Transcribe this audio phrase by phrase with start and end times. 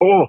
[0.00, 0.26] Oh,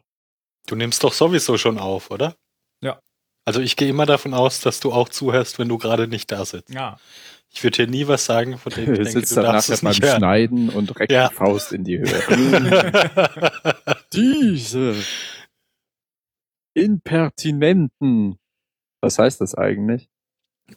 [0.67, 2.35] Du nimmst doch sowieso schon auf, oder?
[2.81, 2.99] Ja.
[3.45, 6.45] Also ich gehe immer davon aus, dass du auch zuhörst, wenn du gerade nicht da
[6.45, 6.69] sitzt.
[6.73, 6.97] Ja.
[7.49, 9.89] Ich würde dir nie was sagen, von dem ich denke, sitzt du darfst es beim
[9.89, 10.17] nicht hören.
[10.19, 11.27] Schneiden und reckt Ja.
[11.29, 12.91] die Faust in die Höhe.
[14.13, 14.95] Diese
[16.75, 18.37] Impertinenten.
[19.01, 20.09] Was heißt das eigentlich?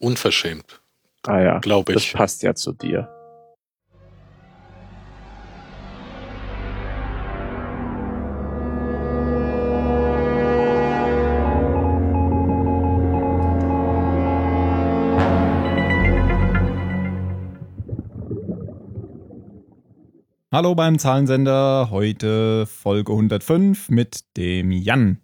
[0.01, 0.83] Unverschämt,
[1.27, 2.13] Ah ja, glaube das ich.
[2.13, 3.09] passt ja zu dir.
[20.53, 25.19] Hallo beim Zahlensender, heute Folge 105 mit dem Jan.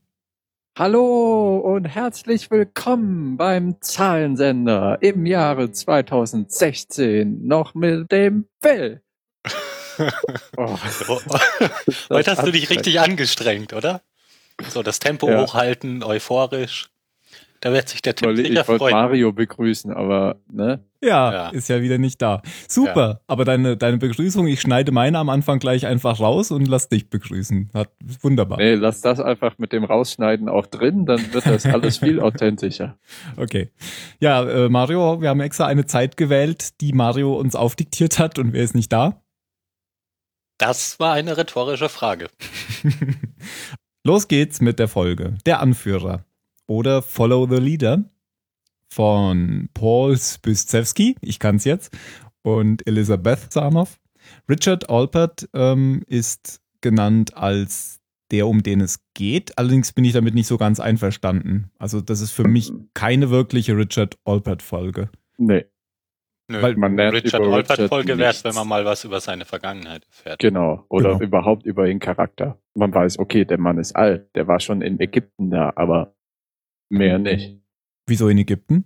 [0.78, 9.02] Hallo und herzlich willkommen beim Zahlensender im Jahre 2016 noch mit dem Phil.
[10.56, 10.78] Oh,
[12.08, 14.00] Heute hast du dich richtig angestrengt, oder?
[14.70, 15.42] So, das Tempo Ja.
[15.42, 16.88] hochhalten, euphorisch.
[17.64, 18.92] Da wird sich der Tipp Ich sicher wollte freuen.
[18.94, 20.84] Mario begrüßen, aber ne?
[21.00, 21.48] Ja, Ja.
[21.50, 22.42] ist ja wieder nicht da.
[22.68, 26.88] Super, aber deine, deine Begrüßung, ich schneide meine am Anfang gleich einfach raus und lass
[26.88, 27.70] dich begrüßen.
[27.72, 27.90] Hat,
[28.20, 28.58] wunderbar.
[28.58, 32.98] Nee, lass das einfach mit dem Rausschneiden auch drin, dann wird das alles viel authentischer.
[33.36, 33.70] Okay.
[34.18, 38.52] Ja, äh, Mario, wir haben extra eine Zeit gewählt, die Mario uns aufdiktiert hat und
[38.54, 39.22] wer ist nicht da?
[40.58, 42.26] Das war eine rhetorische Frage.
[44.04, 45.34] Los geht's mit der Folge.
[45.46, 46.24] Der Anführer
[46.66, 48.04] oder Follow the Leader
[48.90, 51.96] von Paul Spystewski, ich kann's jetzt,
[52.42, 53.98] und Elisabeth Sarnoff.
[54.48, 59.56] Richard Alpert ähm, ist genannt als der, um den es geht.
[59.58, 61.70] Allerdings bin ich damit nicht so ganz einverstanden.
[61.78, 65.10] Also das ist für mich keine wirkliche Richard Alpert-Folge.
[65.38, 65.66] Nee,
[66.48, 68.44] Nö, Weil man lernt Richard über Olpert Richard Folge wert, nichts.
[68.44, 70.38] wenn man mal was über seine Vergangenheit erfährt.
[70.40, 70.84] genau.
[70.88, 71.22] Oder Genau.
[71.22, 72.58] überhaupt über den Charakter.
[72.74, 76.14] Man weiß, okay, der Mann ist alt, der war schon in Ägypten da, aber
[76.92, 77.58] mehr nicht.
[78.06, 78.84] Wieso in Ägypten?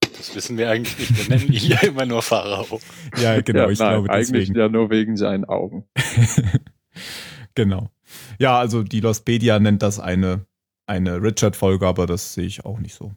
[0.00, 1.28] Das wissen wir eigentlich nicht.
[1.28, 2.80] Wir nennen ihn ja immer nur Pharao.
[3.16, 4.58] Ja, genau, ja, ich nein, glaube eigentlich deswegen.
[4.58, 5.86] ja nur wegen seinen Augen.
[7.54, 7.90] genau.
[8.38, 10.46] Ja, also die Lostpedia nennt das eine,
[10.86, 13.12] eine Richard-Folge, aber das sehe ich auch nicht so.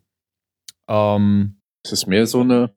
[0.88, 2.74] Ähm, Es ist mehr so eine,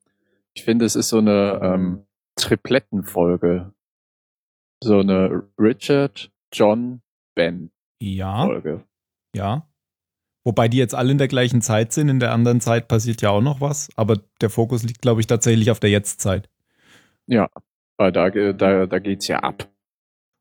[0.54, 2.06] ich finde, es ist so eine ähm,
[2.36, 3.72] Triplettenfolge.
[4.82, 7.02] So eine Richard, John,
[7.34, 7.70] Ben
[8.02, 8.84] ja, Folge.
[9.34, 9.66] ja.
[10.50, 12.08] Wobei die jetzt alle in der gleichen Zeit sind.
[12.08, 13.88] In der anderen Zeit passiert ja auch noch was.
[13.94, 16.50] Aber der Fokus liegt, glaube ich, tatsächlich auf der Jetztzeit.
[17.28, 17.48] Ja,
[17.98, 19.68] weil da, da, da geht's ja ab.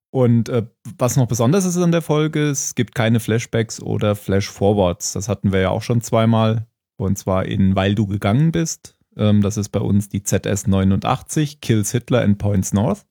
[0.10, 0.66] Und äh,
[0.98, 5.14] was noch besonders ist an der Folge, es gibt keine Flashbacks oder Flashforwards.
[5.14, 6.66] Das hatten wir ja auch schon zweimal.
[6.98, 8.98] Und zwar in Weil du gegangen bist.
[9.16, 13.06] Ähm, das ist bei uns die ZS 89, Kills Hitler and Points North.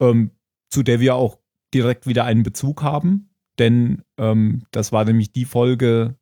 [0.00, 0.30] Ähm,
[0.70, 1.36] zu der wir auch
[1.74, 3.28] direkt wieder einen Bezug haben.
[3.58, 6.16] Denn ähm, das war nämlich die Folge,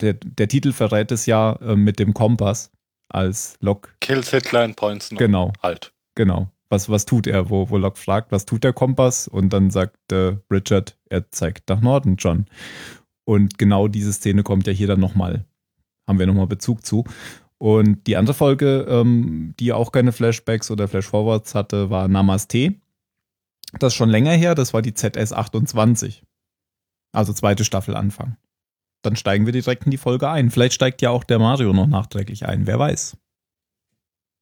[0.00, 2.70] der, der Titel verrät es ja äh, mit dem Kompass
[3.08, 3.94] als Lok.
[4.00, 5.18] Kills Hitler in Points noch.
[5.18, 5.52] Genau.
[5.62, 5.92] Halt.
[6.14, 6.50] Genau.
[6.68, 7.48] Was, was tut er?
[7.50, 9.26] Wo, wo Locke fragt, was tut der Kompass?
[9.26, 12.46] Und dann sagt äh, Richard, er zeigt nach Norden, John.
[13.24, 15.46] Und genau diese Szene kommt ja hier dann nochmal.
[16.06, 17.04] Haben wir nochmal Bezug zu.
[17.58, 22.74] Und die andere Folge, ähm, die auch keine Flashbacks oder Flashforwards hatte, war Namaste.
[23.78, 26.22] Das ist schon länger her, das war die ZS 28.
[27.18, 28.36] Also zweite Staffel Anfang.
[29.02, 30.52] Dann steigen wir direkt in die Folge ein.
[30.52, 33.16] Vielleicht steigt ja auch der Mario noch nachträglich ein, wer weiß.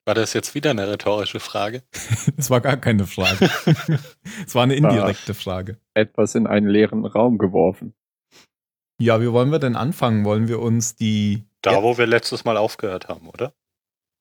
[0.05, 1.85] War das jetzt wieder eine rhetorische Frage?
[2.37, 3.49] Das war gar keine Frage.
[4.47, 5.79] Es war eine indirekte Frage.
[5.95, 7.95] Etwas in einen leeren Raum geworfen.
[9.01, 10.27] Ja, wie wollen wir denn anfangen?
[10.27, 11.49] Wollen wir uns die.
[11.63, 11.83] Da, Ja.
[11.83, 13.55] wo wir letztes Mal aufgehört haben, oder?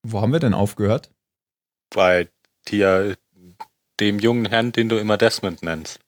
[0.02, 1.12] Wo haben wir denn aufgehört?
[1.94, 2.30] Bei
[2.68, 3.18] dir,
[4.00, 6.00] dem jungen Herrn, den du immer Desmond nennst.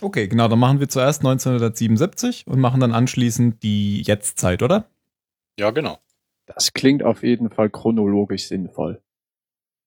[0.00, 4.88] Okay, genau, dann machen wir zuerst 1977 und machen dann anschließend die Jetztzeit, oder?
[5.58, 5.98] Ja, genau.
[6.46, 9.02] Das klingt auf jeden Fall chronologisch sinnvoll.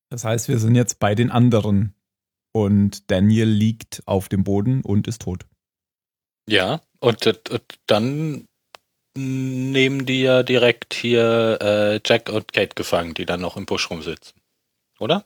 [0.09, 1.95] Das heißt, wir sind jetzt bei den anderen.
[2.53, 5.45] Und Daniel liegt auf dem Boden und ist tot.
[6.49, 8.45] Ja, und, und dann
[9.17, 13.89] nehmen die ja direkt hier äh, Jack und Kate gefangen, die dann noch im Busch
[13.89, 14.33] rumsitzen.
[14.99, 15.25] Oder?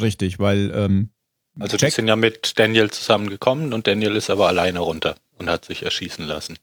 [0.00, 1.10] Richtig, weil ähm,
[1.58, 5.48] Also die Jack, sind ja mit Daniel zusammengekommen und Daniel ist aber alleine runter und
[5.48, 6.58] hat sich erschießen lassen.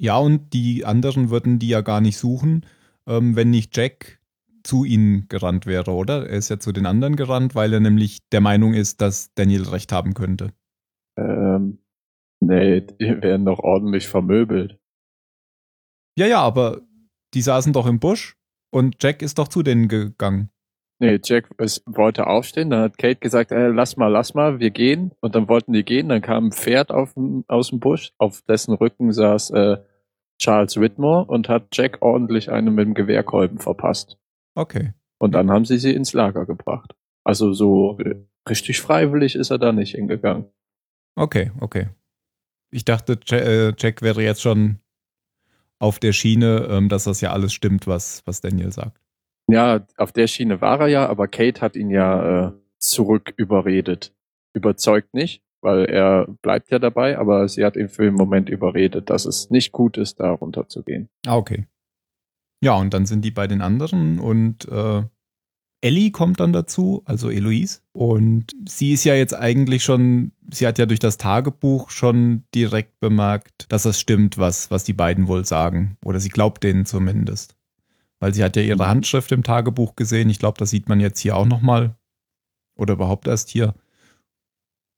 [0.00, 2.66] ja, und die anderen würden die ja gar nicht suchen,
[3.06, 4.20] ähm, wenn nicht Jack
[4.64, 6.28] zu ihnen gerannt wäre, oder?
[6.28, 9.62] Er ist ja zu den anderen gerannt, weil er nämlich der Meinung ist, dass Daniel
[9.62, 10.52] recht haben könnte.
[11.16, 11.78] Ähm,
[12.40, 14.78] Nee, die werden doch ordentlich vermöbelt.
[16.18, 16.82] Ja, ja, aber
[17.34, 18.36] die saßen doch im Busch
[18.70, 20.50] und Jack ist doch zu denen gegangen.
[20.98, 24.70] Nee, Jack es, wollte aufstehen, dann hat Kate gesagt, äh, lass mal, lass mal, wir
[24.70, 25.12] gehen.
[25.20, 27.14] Und dann wollten die gehen, dann kam ein Pferd auf,
[27.48, 29.76] aus dem Busch, auf dessen Rücken saß äh,
[30.38, 34.18] Charles Whitmore und hat Jack ordentlich einen mit dem Gewehrkolben verpasst.
[34.54, 34.94] Okay.
[35.18, 36.94] Und dann haben sie sie ins Lager gebracht.
[37.24, 38.16] Also so äh,
[38.48, 40.46] richtig freiwillig ist er da nicht hingegangen.
[41.14, 41.88] Okay, okay.
[42.70, 44.78] Ich dachte, äh, Jack wäre jetzt schon
[45.78, 49.00] auf der Schiene, ähm, dass das ja alles stimmt, was, was Daniel sagt.
[49.48, 54.12] Ja, auf der Schiene war er ja, aber Kate hat ihn ja äh, zurück überredet.
[54.54, 59.10] Überzeugt nicht, weil er bleibt ja dabei, aber sie hat ihn für den Moment überredet,
[59.10, 61.08] dass es nicht gut ist, da runterzugehen.
[61.26, 61.66] Ah, okay.
[62.60, 65.02] Ja, und dann sind die bei den anderen und äh,
[65.82, 67.80] Ellie kommt dann dazu, also Eloise.
[67.92, 72.98] Und sie ist ja jetzt eigentlich schon, sie hat ja durch das Tagebuch schon direkt
[72.98, 75.96] bemerkt, dass das stimmt, was, was die beiden wohl sagen.
[76.04, 77.56] Oder sie glaubt denen zumindest.
[78.20, 80.30] Weil sie hat ja ihre Handschrift im Tagebuch gesehen.
[80.30, 81.96] Ich glaube, das sieht man jetzt hier auch nochmal.
[82.76, 83.74] Oder überhaupt erst hier.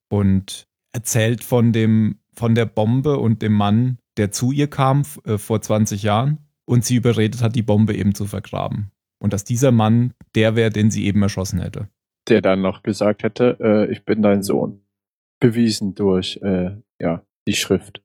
[0.09, 5.39] Und erzählt von dem, von der Bombe und dem Mann, der zu ihr kam äh,
[5.39, 8.91] vor 20 Jahren und sie überredet hat, die Bombe eben zu vergraben.
[9.21, 11.89] Und dass dieser Mann der wäre, den sie eben erschossen hätte.
[12.29, 14.85] Der dann noch gesagt hätte, äh, ich bin dein Sohn.
[15.41, 18.03] Bewiesen durch, äh, ja, die Schrift.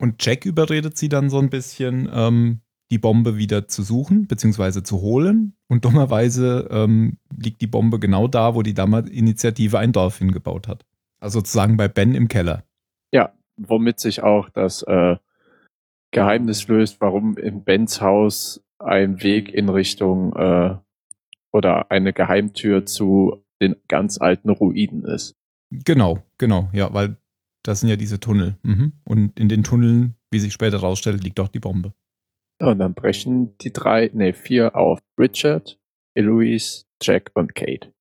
[0.00, 2.60] Und Jack überredet sie dann so ein bisschen, ähm,
[2.90, 5.56] die Bombe wieder zu suchen, beziehungsweise zu holen.
[5.68, 10.84] Und dummerweise ähm, liegt die Bombe genau da, wo die Dammer-Initiative ein Dorf hingebaut hat.
[11.18, 12.64] Also sozusagen bei Ben im Keller.
[13.12, 15.16] Ja, womit sich auch das äh,
[16.10, 20.76] Geheimnis löst, warum in Bens Haus ein Weg in Richtung äh,
[21.52, 25.34] oder eine Geheimtür zu den ganz alten Ruinen ist.
[25.70, 27.16] Genau, genau, ja, weil
[27.62, 28.56] das sind ja diese Tunnel.
[28.62, 28.92] Mhm.
[29.04, 31.94] Und in den Tunneln, wie sich später rausstellt, liegt auch die Bombe.
[32.60, 35.00] Und dann brechen die drei, nee, vier auf.
[35.18, 35.78] Richard,
[36.14, 37.92] Eloise, Jack und Kate.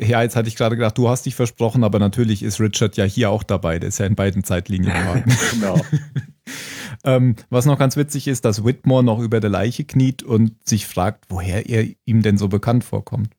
[0.00, 3.04] Ja, jetzt hatte ich gerade gedacht, du hast dich versprochen, aber natürlich ist Richard ja
[3.04, 3.78] hier auch dabei.
[3.78, 4.92] Der ist ja in beiden Zeitlinien.
[5.52, 5.80] genau.
[7.04, 10.86] ähm, was noch ganz witzig ist, dass Whitmore noch über der Leiche kniet und sich
[10.86, 13.34] fragt, woher er ihm denn so bekannt vorkommt.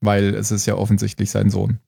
[0.00, 1.78] Weil es ist ja offensichtlich sein Sohn.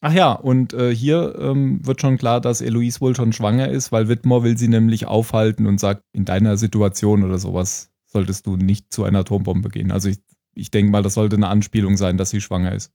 [0.00, 3.92] Ach ja, und äh, hier ähm, wird schon klar, dass Eloise wohl schon schwanger ist,
[3.92, 8.56] weil Whitmore will sie nämlich aufhalten und sagt, in deiner Situation oder sowas solltest du
[8.56, 9.90] nicht zu einer Atombombe gehen.
[9.90, 10.18] Also ich
[10.56, 12.92] ich denke mal, das sollte eine Anspielung sein, dass sie schwanger ist.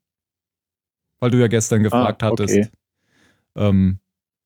[1.19, 2.43] Weil du ja gestern gefragt ah, okay.
[2.43, 2.71] hattest.
[3.55, 3.99] Ähm,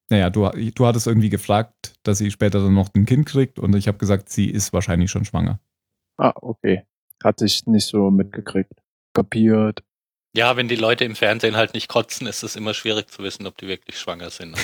[0.10, 3.74] naja, du, du hattest irgendwie gefragt, dass sie später dann noch ein Kind kriegt und
[3.75, 5.60] ich habe gesagt, sie ist wahrscheinlich schon schwanger.
[6.18, 6.84] Ah, okay.
[7.24, 8.74] Hatte ich nicht so mitgekriegt.
[9.13, 9.81] Kapiert.
[10.35, 13.47] Ja, wenn die Leute im Fernsehen halt nicht kotzen, ist es immer schwierig zu wissen,
[13.47, 14.57] ob die wirklich schwanger sind.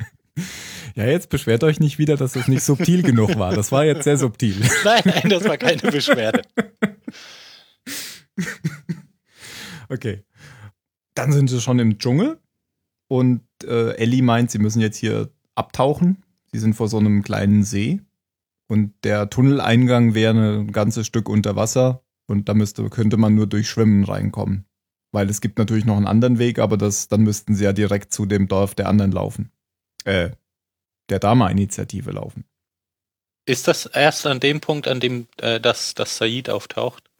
[0.96, 3.54] ja, jetzt beschwert euch nicht wieder, dass das nicht subtil genug war.
[3.54, 4.56] Das war jetzt sehr subtil.
[4.84, 6.42] Nein, nein, das war keine Beschwerde.
[9.88, 10.24] okay.
[11.14, 12.40] Dann sind sie schon im Dschungel
[13.06, 16.24] und äh, Ellie meint, sie müssen jetzt hier abtauchen.
[16.50, 18.00] Sie sind vor so einem kleinen See
[18.66, 23.46] und der Tunneleingang wäre ein ganzes Stück unter Wasser und da müsste, könnte man nur
[23.46, 24.67] durch Schwimmen reinkommen.
[25.12, 28.12] Weil es gibt natürlich noch einen anderen Weg, aber das, dann müssten sie ja direkt
[28.12, 29.50] zu dem Dorf der anderen laufen.
[30.04, 30.30] Äh,
[31.08, 32.44] der Dama-Initiative laufen.
[33.46, 37.10] Ist das erst an dem Punkt, an dem äh, das, das Said auftaucht?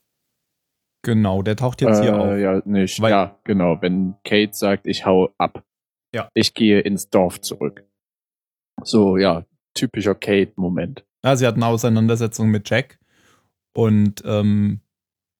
[1.02, 2.38] Genau, der taucht jetzt äh, hier auf.
[2.38, 3.00] Ja, nicht.
[3.00, 3.80] Weil, ja, genau.
[3.80, 5.64] Wenn Kate sagt, ich hau ab.
[6.14, 6.28] Ja.
[6.34, 7.84] Ich gehe ins Dorf zurück.
[8.82, 11.04] So, ja, typischer Kate-Moment.
[11.24, 12.98] Ja, sie hat eine Auseinandersetzung mit Jack
[13.72, 14.80] und ähm,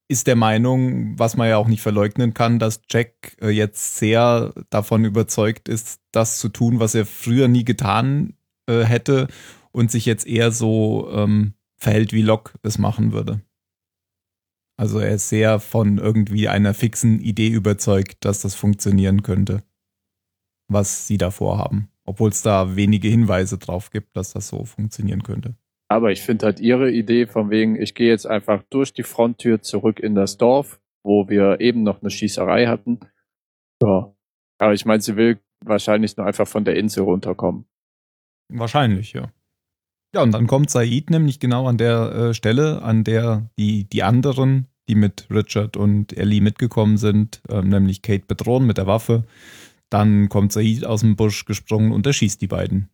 [0.09, 4.53] ist der Meinung, was man ja auch nicht verleugnen kann, dass Jack äh, jetzt sehr
[4.71, 8.35] davon überzeugt ist, das zu tun, was er früher nie getan
[8.67, 9.29] äh, hätte
[9.71, 13.43] und sich jetzt eher so ähm, verhält, wie Locke es machen würde.
[14.79, 19.63] Also er ist sehr von irgendwie einer fixen Idee überzeugt, dass das funktionieren könnte,
[20.69, 21.91] was sie da vorhaben.
[22.05, 25.57] Obwohl es da wenige Hinweise drauf gibt, dass das so funktionieren könnte.
[25.89, 29.63] Aber ich finde halt ihre Idee von wegen, ich gehe jetzt einfach durch die Fronttür
[29.63, 33.01] zurück in das Dorf, wo wir eben noch eine Schießerei hatten.
[33.83, 34.15] Ja.
[34.59, 37.65] Aber ich meine, sie will wahrscheinlich nur einfach von der Insel runterkommen.
[38.53, 39.33] Wahrscheinlich, ja.
[40.15, 44.03] Ja, und dann kommt Said nämlich genau an der äh, Stelle, an der die, die
[44.03, 49.25] anderen, die mit Richard und Ellie mitgekommen sind, äh, nämlich Kate bedrohen mit der Waffe.
[49.91, 52.89] Dann kommt Said aus dem Busch gesprungen und erschießt die beiden.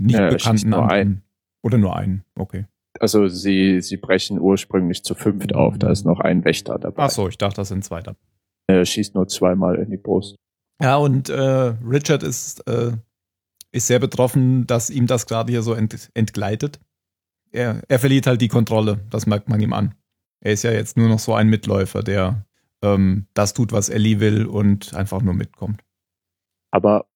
[0.00, 1.22] Nicht ja, bekannten einen.
[1.62, 2.66] Oder nur einen, okay.
[3.00, 7.04] Also sie, sie brechen ursprünglich zu fünft auf, da ist noch ein Wächter dabei.
[7.04, 8.14] Ach so, ich dachte, das sind zwei da.
[8.66, 10.36] Er schießt nur zweimal in die Brust.
[10.80, 12.92] Ja, und äh, Richard ist äh,
[13.72, 16.78] ist sehr betroffen, dass ihm das gerade hier so ent, entgleitet.
[17.50, 19.94] Er, er verliert halt die Kontrolle, das merkt man ihm an.
[20.40, 22.44] Er ist ja jetzt nur noch so ein Mitläufer, der
[22.82, 25.82] ähm, das tut, was Ellie will und einfach nur mitkommt.
[26.70, 27.06] Aber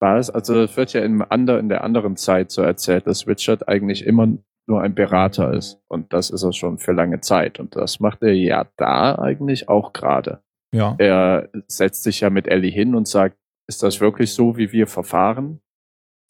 [0.00, 3.26] war es, also es wird ja in, ander, in der anderen Zeit so erzählt, dass
[3.26, 4.28] Richard eigentlich immer
[4.68, 5.80] nur ein Berater ist.
[5.88, 7.60] Und das ist er schon für lange Zeit.
[7.60, 10.42] Und das macht er ja da eigentlich auch gerade.
[10.74, 10.96] Ja.
[10.98, 13.36] Er setzt sich ja mit Ellie hin und sagt,
[13.68, 15.60] ist das wirklich so, wie wir verfahren?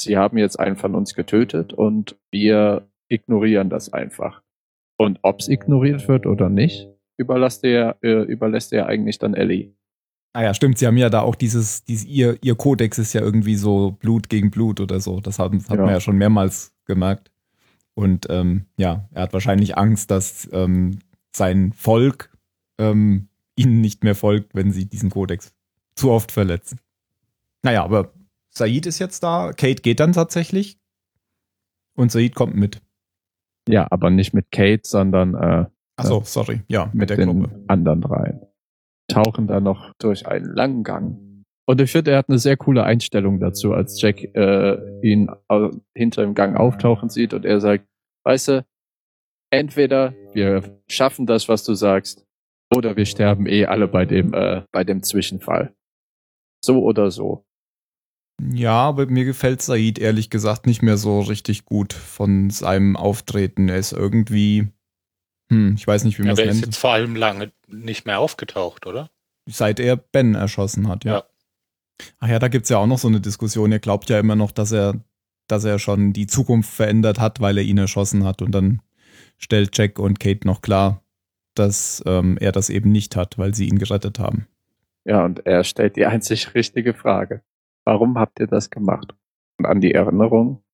[0.00, 4.42] Sie haben jetzt einen von uns getötet und wir ignorieren das einfach.
[4.98, 9.74] Und ob es ignoriert wird oder nicht, überlässt er, äh, überlässt er eigentlich dann Ellie.
[10.36, 10.76] Ah ja, stimmt.
[10.76, 14.28] Sie haben ja da auch dieses, dieses ihr, ihr Kodex ist ja irgendwie so Blut
[14.28, 15.18] gegen Blut oder so.
[15.20, 15.76] Das hat, hat ja.
[15.76, 17.30] man ja schon mehrmals gemerkt.
[17.94, 20.98] Und ähm, ja, er hat wahrscheinlich Angst, dass ähm,
[21.34, 22.36] sein Volk
[22.76, 25.54] ähm, ihnen nicht mehr folgt, wenn sie diesen Kodex
[25.94, 26.80] zu oft verletzen.
[27.62, 28.12] Naja, aber
[28.50, 29.54] Said ist jetzt da.
[29.54, 30.78] Kate geht dann tatsächlich.
[31.94, 32.82] Und Said kommt mit.
[33.66, 35.64] Ja, aber nicht mit Kate, sondern äh,
[35.96, 36.60] Achso, sorry.
[36.68, 37.64] Ja, mit, mit der den Gruppe.
[37.68, 38.45] anderen dreien.
[39.08, 41.18] Tauchen da noch durch einen langen Gang.
[41.68, 45.28] Und ich finde, er hat eine sehr coole Einstellung dazu, als Jack äh, ihn
[45.94, 47.86] hinter dem Gang auftauchen sieht und er sagt,
[48.24, 48.66] weißt du,
[49.50, 52.24] entweder wir schaffen das, was du sagst,
[52.74, 55.74] oder wir sterben eh alle bei dem, äh, bei dem Zwischenfall.
[56.64, 57.44] So oder so.
[58.42, 63.68] Ja, aber mir gefällt Said ehrlich gesagt nicht mehr so richtig gut von seinem Auftreten.
[63.68, 64.68] Er ist irgendwie,
[65.50, 66.48] hm, ich weiß nicht, wie man es nennt.
[66.48, 69.10] Er ist jetzt vor allem lange nicht mehr aufgetaucht, oder?
[69.46, 71.14] Seit er Ben erschossen hat, ja.
[71.14, 71.24] ja.
[72.18, 73.72] Ach ja, da gibt es ja auch noch so eine Diskussion.
[73.72, 75.00] Er glaubt ja immer noch, dass er,
[75.46, 78.42] dass er schon die Zukunft verändert hat, weil er ihn erschossen hat.
[78.42, 78.82] Und dann
[79.38, 81.02] stellt Jack und Kate noch klar,
[81.54, 84.46] dass ähm, er das eben nicht hat, weil sie ihn gerettet haben.
[85.04, 87.42] Ja, und er stellt die einzig richtige Frage.
[87.84, 89.14] Warum habt ihr das gemacht?
[89.58, 90.64] Und an die Erinnerung,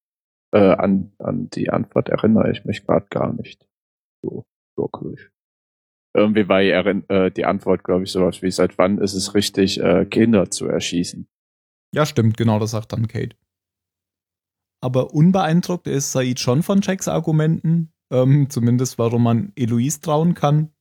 [0.53, 3.67] äh, an, an die Antwort erinnere ich mich gerade gar nicht.
[4.23, 4.45] So,
[4.77, 5.29] wirklich.
[6.15, 6.71] Irgendwie war die,
[7.09, 10.67] äh, die Antwort, glaube ich, sowas wie, seit wann ist es richtig, äh, Kinder zu
[10.67, 11.27] erschießen?
[11.95, 13.37] Ja, stimmt, genau, das sagt dann Kate.
[14.83, 20.73] Aber unbeeindruckt ist Said schon von Jacks Argumenten, ähm, zumindest warum man Eloise trauen kann.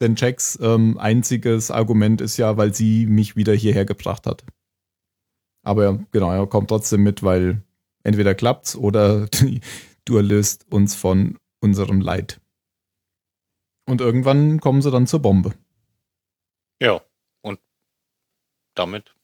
[0.00, 4.44] Denn Jacks ähm, einziges Argument ist ja, weil sie mich wieder hierher gebracht hat.
[5.62, 7.62] Aber genau, er kommt trotzdem mit, weil
[8.02, 9.26] entweder klappt's oder
[10.04, 12.40] du erlöst uns von unserem Leid.
[13.86, 15.54] Und irgendwann kommen sie dann zur Bombe.
[16.80, 17.00] Ja,
[17.42, 17.60] und
[18.74, 19.14] damit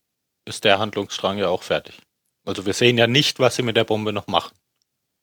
[0.44, 2.02] ist der Handlungsstrang ja auch fertig.
[2.44, 4.56] Also wir sehen ja nicht, was sie mit der Bombe noch machen.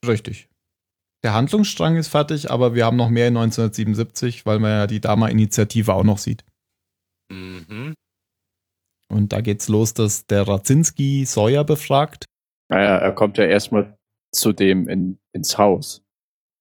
[0.05, 0.49] Richtig.
[1.23, 4.99] Der Handlungsstrang ist fertig, aber wir haben noch mehr in 1977, weil man ja die
[4.99, 6.43] Dama-Initiative auch noch sieht.
[7.31, 7.93] Mhm.
[9.07, 12.25] Und da geht's los, dass der Radzinski Sawyer befragt.
[12.69, 13.97] Naja, er kommt ja erstmal
[14.31, 16.02] zu dem in, ins Haus.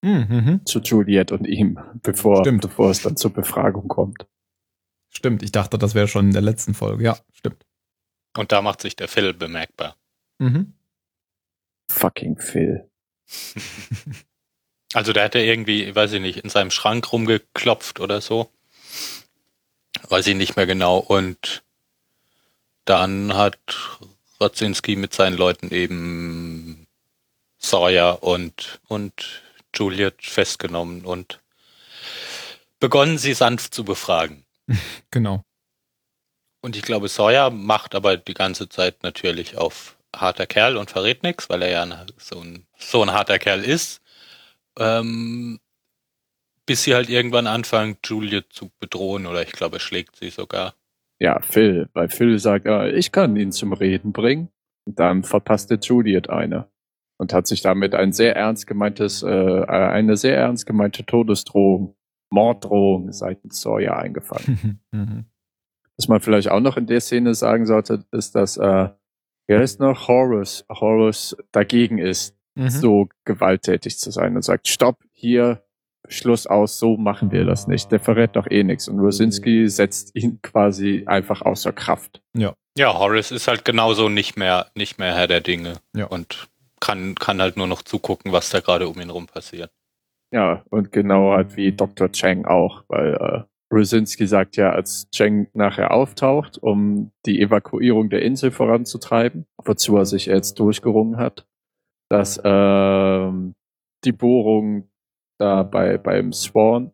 [0.02, 0.62] Mhm.
[0.64, 2.62] Zu Juliet und ihm, bevor, stimmt.
[2.62, 4.26] bevor es dann zur Befragung kommt.
[5.10, 7.04] Stimmt, ich dachte, das wäre schon in der letzten Folge.
[7.04, 7.64] Ja, stimmt.
[8.36, 9.96] Und da macht sich der Phil bemerkbar.
[10.38, 10.72] Mhm.
[11.88, 12.90] Fucking Phil.
[14.94, 18.50] also der hat ja irgendwie, weiß ich nicht, in seinem Schrank rumgeklopft oder so.
[20.08, 20.98] Weiß ich nicht mehr genau.
[20.98, 21.62] Und
[22.84, 23.58] dann hat
[24.40, 26.86] Radzinski mit seinen Leuten eben
[27.58, 29.41] Sawyer und, und
[29.74, 31.40] Juliet festgenommen und
[32.80, 34.44] begonnen, sie sanft zu befragen.
[35.10, 35.44] Genau.
[36.62, 41.22] Und ich glaube, Sawyer macht aber die ganze Zeit natürlich auf harter Kerl und verrät
[41.22, 44.00] nichts, weil er ja so ein, so ein harter Kerl ist.
[44.78, 45.60] Ähm,
[46.64, 50.74] bis sie halt irgendwann anfangen, Juliet zu bedrohen oder ich glaube, er schlägt sie sogar.
[51.18, 54.48] Ja, Phil, weil Phil sagt, ah, ich kann ihn zum Reden bringen.
[54.86, 56.68] Dann verpasste Juliet eine
[57.22, 61.94] und hat sich damit ein sehr ernst gemeintes, äh, eine sehr ernst gemeinte Todesdrohung,
[62.30, 64.80] Morddrohung seitens Sawyer eingefangen.
[64.92, 65.24] Mhm.
[65.96, 68.88] Was man vielleicht auch noch in der Szene sagen sollte, ist, dass äh,
[69.46, 72.68] wer ist noch Horus, Horus dagegen ist, Mhm.
[72.68, 75.64] so gewalttätig zu sein und sagt, stopp, hier,
[76.08, 77.90] Schluss aus, so machen wir das nicht.
[77.90, 78.88] Der verrät doch eh nichts.
[78.88, 82.20] Und Rosinski setzt ihn quasi einfach außer Kraft.
[82.36, 82.54] Ja.
[82.76, 85.76] Ja, Horace ist halt genauso nicht mehr, nicht mehr Herr der Dinge.
[85.96, 86.06] Ja.
[86.06, 86.48] Und
[86.82, 89.70] kann, kann halt nur noch zugucken, was da gerade um ihn rum passiert.
[90.34, 92.10] Ja, und genau halt wie Dr.
[92.10, 98.22] Chang auch, weil äh, Rosinski sagt ja, als Chang nachher auftaucht, um die Evakuierung der
[98.22, 101.46] Insel voranzutreiben, wozu er sich jetzt durchgerungen hat,
[102.10, 103.54] dass ähm,
[104.04, 104.90] die Bohrung
[105.38, 106.92] da bei beim Swan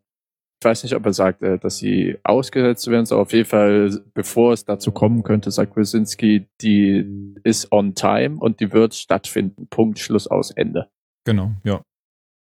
[0.61, 3.21] ich weiß nicht, ob er sagt, äh, dass sie ausgesetzt werden soll.
[3.21, 8.59] Auf jeden Fall, bevor es dazu kommen könnte, sagt Krasinski, die ist on time und
[8.59, 9.67] die wird stattfinden.
[9.69, 10.89] Punkt, Schluss aus, Ende.
[11.25, 11.81] Genau, ja.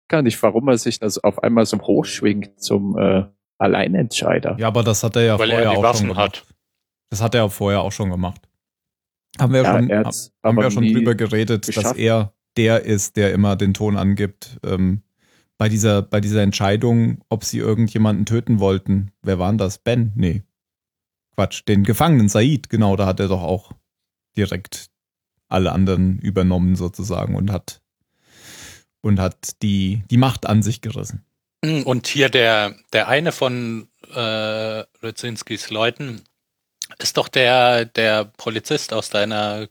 [0.09, 3.25] Gar nicht, warum er sich das auf einmal so hochschwingt zum äh,
[3.59, 4.57] Alleinentscheider.
[4.59, 6.43] Ja, aber das hat er ja Weil vorher er die auch Waffen schon gemacht.
[6.43, 6.55] hat.
[7.11, 8.43] Das hat er vorher auch schon gemacht.
[9.41, 11.99] Haben wir ja, Ja, schon, haben wir ja schon drüber geredet, dass geschafft.
[11.99, 14.59] er der ist, der immer den Ton angibt.
[14.63, 15.03] Ähm,
[15.63, 19.13] bei dieser, bei dieser Entscheidung, ob sie irgendjemanden töten wollten.
[19.23, 19.79] Wer waren das?
[19.79, 20.11] Ben?
[20.17, 20.43] Nee.
[21.37, 23.71] Quatsch, den Gefangenen Said, genau, da hat er doch auch
[24.37, 24.91] direkt
[25.47, 27.81] alle anderen übernommen sozusagen und hat
[29.03, 31.25] und hat die, die Macht an sich gerissen.
[31.63, 34.19] Und hier der, der eine von äh,
[35.01, 36.23] Rydzinskis Leuten
[36.99, 39.69] ist doch der, der Polizist aus deiner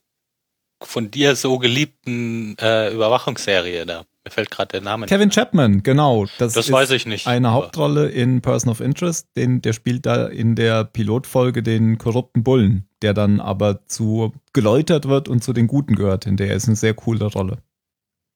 [0.82, 4.06] von dir so geliebten äh, Überwachungsserie da.
[4.24, 5.30] Mir fällt gerade der Name Kevin.
[5.30, 6.26] Chapman, genau.
[6.38, 7.26] Das, Das ist weiß ich nicht.
[7.26, 12.44] Eine Hauptrolle in Person of Interest, den, der spielt da in der Pilotfolge den korrupten
[12.44, 16.28] Bullen, der dann aber zu geläutert wird und zu den Guten gehört.
[16.28, 17.64] In der ist eine sehr coole Rolle.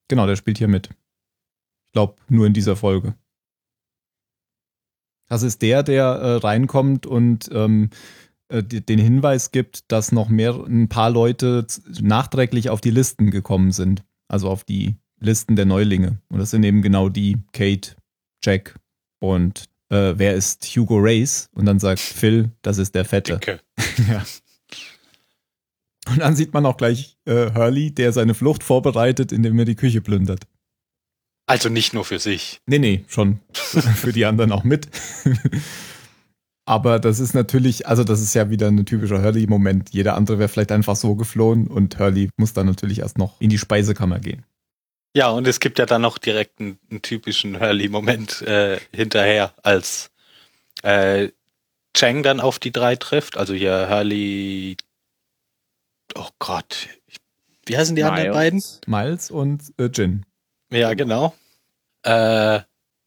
[0.07, 0.89] Genau, der spielt hier mit.
[0.89, 3.15] Ich glaube, nur in dieser Folge.
[5.27, 7.89] Das ist der, der äh, reinkommt und ähm,
[8.47, 11.65] äh, den Hinweis gibt, dass noch mehr ein paar Leute
[12.01, 14.03] nachträglich auf die Listen gekommen sind.
[14.27, 16.19] Also auf die Listen der Neulinge.
[16.29, 17.95] Und das sind eben genau die Kate,
[18.43, 18.75] Jack
[19.19, 21.49] und äh, wer ist Hugo Race?
[21.53, 23.37] Und dann sagt Phil, das ist der Fette.
[23.37, 23.59] Dicke.
[24.09, 24.23] Ja.
[26.07, 29.75] Und dann sieht man auch gleich äh, Hurley, der seine Flucht vorbereitet, indem er die
[29.75, 30.45] Küche plündert.
[31.47, 32.61] Also nicht nur für sich.
[32.67, 34.87] Nee, nee, schon für die anderen auch mit.
[36.65, 39.91] Aber das ist natürlich, also das ist ja wieder ein typischer Hurley-Moment.
[39.91, 43.49] Jeder andere wäre vielleicht einfach so geflohen und Hurley muss dann natürlich erst noch in
[43.49, 44.43] die Speisekammer gehen.
[45.15, 50.11] Ja, und es gibt ja dann noch direkt einen, einen typischen Hurley-Moment äh, hinterher, als
[50.83, 51.29] äh,
[51.93, 53.37] Chang dann auf die drei trifft.
[53.37, 54.75] Also hier Hurley,
[56.15, 56.89] oh Gott,
[57.65, 58.63] wie heißen die anderen beiden?
[58.87, 60.25] Miles und äh, Jin.
[60.69, 61.33] Ja, genau.
[62.03, 62.59] Äh,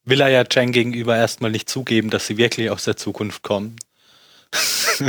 [0.03, 3.75] will er ja Chang gegenüber erstmal nicht zugeben, dass sie wirklich aus der Zukunft kommen.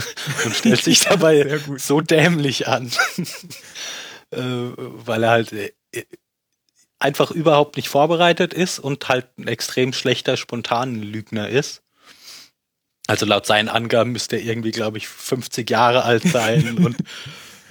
[0.44, 2.92] und stellt sich dabei so dämlich an.
[4.32, 5.72] äh, weil er halt äh,
[7.00, 11.82] einfach überhaupt nicht vorbereitet ist und halt ein extrem schlechter spontanen Lügner ist.
[13.08, 16.96] Also laut seinen Angaben müsste er irgendwie, glaube ich, 50 Jahre alt sein und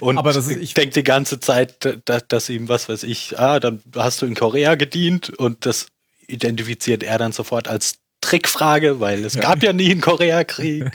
[0.00, 3.38] und Aber das ist- ich- denkt die ganze Zeit, dass, dass ihm, was weiß ich,
[3.38, 5.88] ah, dann hast du in Korea gedient und das
[6.26, 9.42] identifiziert er dann sofort als Trickfrage, weil es Ja.
[9.42, 10.90] gab ja nie einen Koreakrieg.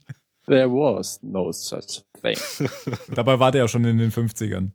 [0.46, 2.36] There was no such thing.
[3.14, 4.72] Dabei war der ja schon in den 50ern.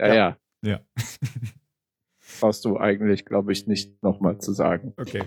[0.00, 0.14] Ja, Ja.
[0.14, 0.36] ja.
[0.62, 0.80] Ja.
[2.40, 4.92] Brauchst du eigentlich, glaube ich, nicht nochmal zu sagen.
[4.96, 5.22] Okay.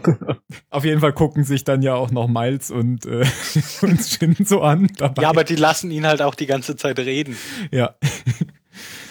[0.70, 3.26] Auf jeden Fall gucken sich dann ja auch noch Miles und, äh,
[3.82, 4.88] und Shin so an.
[4.98, 5.22] Dabei.
[5.24, 7.36] Ja, aber die lassen ihn halt auch die ganze Zeit reden.
[7.72, 7.96] Ja.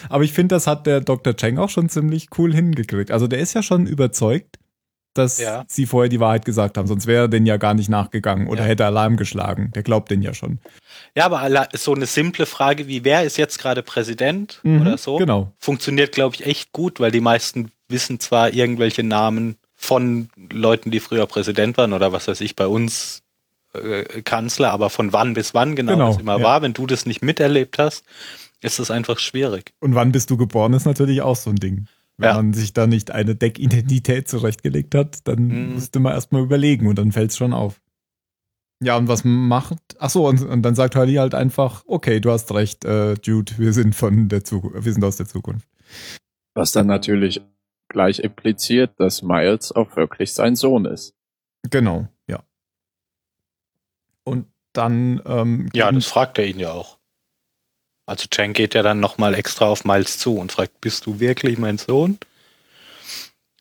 [0.09, 1.35] Aber ich finde, das hat der Dr.
[1.35, 3.11] Cheng auch schon ziemlich cool hingekriegt.
[3.11, 4.57] Also der ist ja schon überzeugt,
[5.13, 5.65] dass Ja.
[5.67, 6.87] sie vorher die Wahrheit gesagt haben.
[6.87, 8.67] Sonst wäre er den ja gar nicht nachgegangen oder Ja.
[8.67, 9.71] hätte Alarm geschlagen.
[9.73, 10.59] Der glaubt den ja schon.
[11.15, 15.17] Ja, aber so eine simple Frage wie, wer ist jetzt gerade Präsident Mhm, oder so,
[15.17, 15.51] Genau.
[15.59, 20.99] funktioniert, glaube ich, echt gut, weil die meisten wissen zwar irgendwelche Namen von Leuten, die
[20.99, 23.21] früher Präsident waren oder was weiß ich, bei uns
[23.73, 26.43] äh, Kanzler, aber von wann bis wann genau, Genau, das immer ja.
[26.43, 28.03] war, wenn du das nicht miterlebt hast,
[28.61, 29.73] ist das einfach schwierig.
[29.79, 31.85] Und wann bist du geboren, ist natürlich auch so ein Ding.
[32.17, 32.35] Wenn Ja.
[32.35, 35.73] man sich da nicht eine Deckidentität zurechtgelegt hat, dann Mhm.
[35.75, 37.79] musste man erstmal überlegen und dann fällt es schon auf.
[38.83, 39.77] Ja, und was macht?
[39.99, 43.53] Ach so, und, und dann sagt Hurley halt einfach, okay, du hast recht, äh, Jude,
[43.57, 45.67] wir sind von der Zukunft, wir sind aus der Zukunft.
[46.55, 47.41] Was dann natürlich
[47.89, 51.15] gleich impliziert, dass Miles auch wirklich sein Sohn ist.
[51.69, 52.43] Genau, ja.
[54.23, 56.97] Und dann ähm, Ja, das fragt er ihn ja auch.
[58.05, 61.57] Also Chang geht ja dann nochmal extra auf Miles zu und fragt, bist du wirklich
[61.57, 62.17] mein Sohn?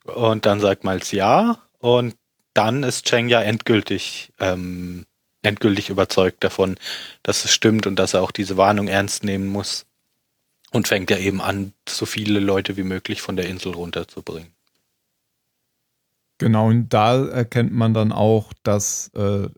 [0.04, 1.58] Und dann sagt Miles ja.
[1.78, 2.14] Und
[2.54, 5.04] dann ist Chang ja endgültig, ähm,
[5.42, 6.76] endgültig überzeugt davon,
[7.24, 9.84] dass es stimmt und dass er auch diese Warnung ernst nehmen muss.
[10.72, 14.52] Und fängt ja eben an, so viele Leute wie möglich von der Insel runterzubringen.
[16.38, 19.48] Genau, und da erkennt man dann auch, dass äh,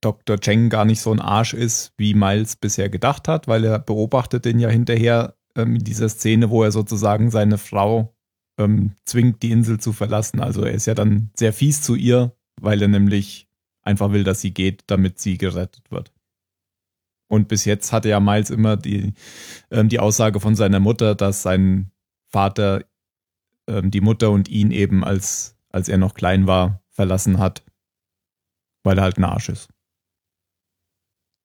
[0.00, 0.38] Dr.
[0.38, 4.44] Cheng gar nicht so ein Arsch ist, wie Miles bisher gedacht hat, weil er beobachtet
[4.44, 8.14] den ja hinterher ähm, in dieser Szene, wo er sozusagen seine Frau
[8.58, 10.40] ähm, zwingt, die Insel zu verlassen.
[10.40, 13.48] Also er ist ja dann sehr fies zu ihr, weil er nämlich
[13.82, 16.12] einfach will, dass sie geht, damit sie gerettet wird.
[17.28, 19.12] Und bis jetzt hatte ja Miles immer die,
[19.70, 21.90] ähm, die Aussage von seiner Mutter, dass sein
[22.28, 22.84] Vater
[23.68, 27.62] ähm, die Mutter und ihn eben als, als er noch klein war, verlassen hat.
[28.84, 29.68] weil er halt ein Arsch ist.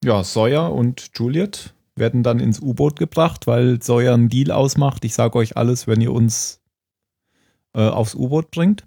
[0.04, 5.06] Ja, Sawyer und Juliet werden dann ins U-Boot gebracht, weil Sawyer einen Deal ausmacht.
[5.06, 6.62] Ich sage euch alles, wenn ihr uns
[7.74, 8.86] äh, aufs U-Boot bringt.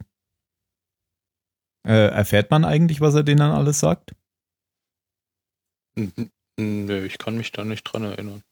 [1.86, 4.14] Äh, erfährt man eigentlich, was er denen dann alles sagt?
[6.58, 8.42] Nö, ich kann mich da nicht dran erinnern.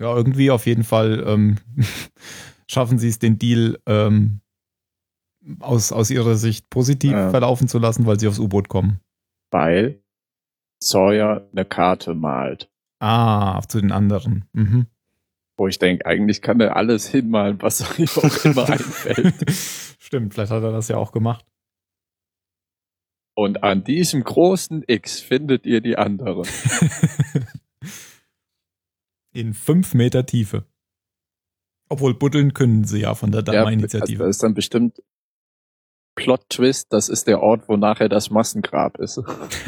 [0.00, 1.58] Ja, irgendwie auf jeden Fall ähm,
[2.70, 4.40] schaffen sie es, den Deal ähm,
[5.60, 7.30] aus, aus ihrer Sicht positiv Ja.
[7.30, 9.00] verlaufen zu lassen, weil sie aufs U-Boot kommen.
[9.50, 10.02] Weil
[10.82, 12.70] Sawyer eine Karte malt.
[13.00, 14.46] Ah, zu den anderen.
[14.52, 14.86] Mhm.
[15.56, 19.50] Wo ich denke, eigentlich kann er alles hinmalen, was ihm auch immer einfällt.
[20.00, 21.44] Stimmt, vielleicht hat er das ja auch gemacht.
[23.34, 26.46] Und an diesem großen X findet ihr die anderen.
[29.32, 30.64] In fünf Meter Tiefe.
[31.88, 34.22] Obwohl buddeln können sie ja von der Ja, Dama-Initiative.
[34.22, 35.02] also das ist dann bestimmt
[36.14, 39.20] Plot-Twist, das ist der Ort, wo nachher das Massengrab ist.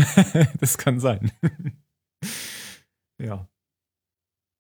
[0.60, 1.32] das kann sein.
[3.18, 3.48] ja.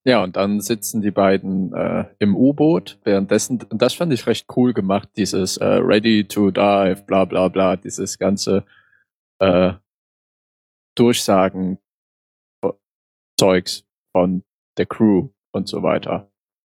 [0.04, 2.98] Ja, und dann sitzen die beiden äh, im U-Boot.
[3.02, 7.48] Währenddessen, und das fand ich recht cool gemacht, dieses äh, Ready to Dive, bla bla
[7.48, 8.64] bla, dieses ganze
[9.38, 9.74] äh,
[10.94, 11.78] Durchsagen
[13.38, 14.42] Zeugs von
[14.78, 16.30] der Crew und so weiter.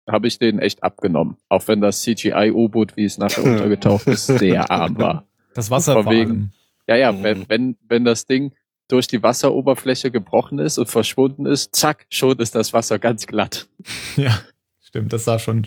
[0.09, 1.37] Habe ich denen echt abgenommen.
[1.49, 5.27] Auch wenn das CGI-U-Boot, wie es nachher untergetaucht ist, sehr arm war.
[5.55, 6.53] Das Wasser Von vor wegen-.
[6.89, 7.23] Ja, ja, Mhm.
[7.23, 8.55] wenn, wenn, wenn das Ding
[8.89, 13.69] durch die Wasseroberfläche gebrochen ist und verschwunden ist, zack, schon ist das Wasser ganz glatt.
[14.17, 14.39] Ja,
[14.81, 15.67] stimmt, das sah schon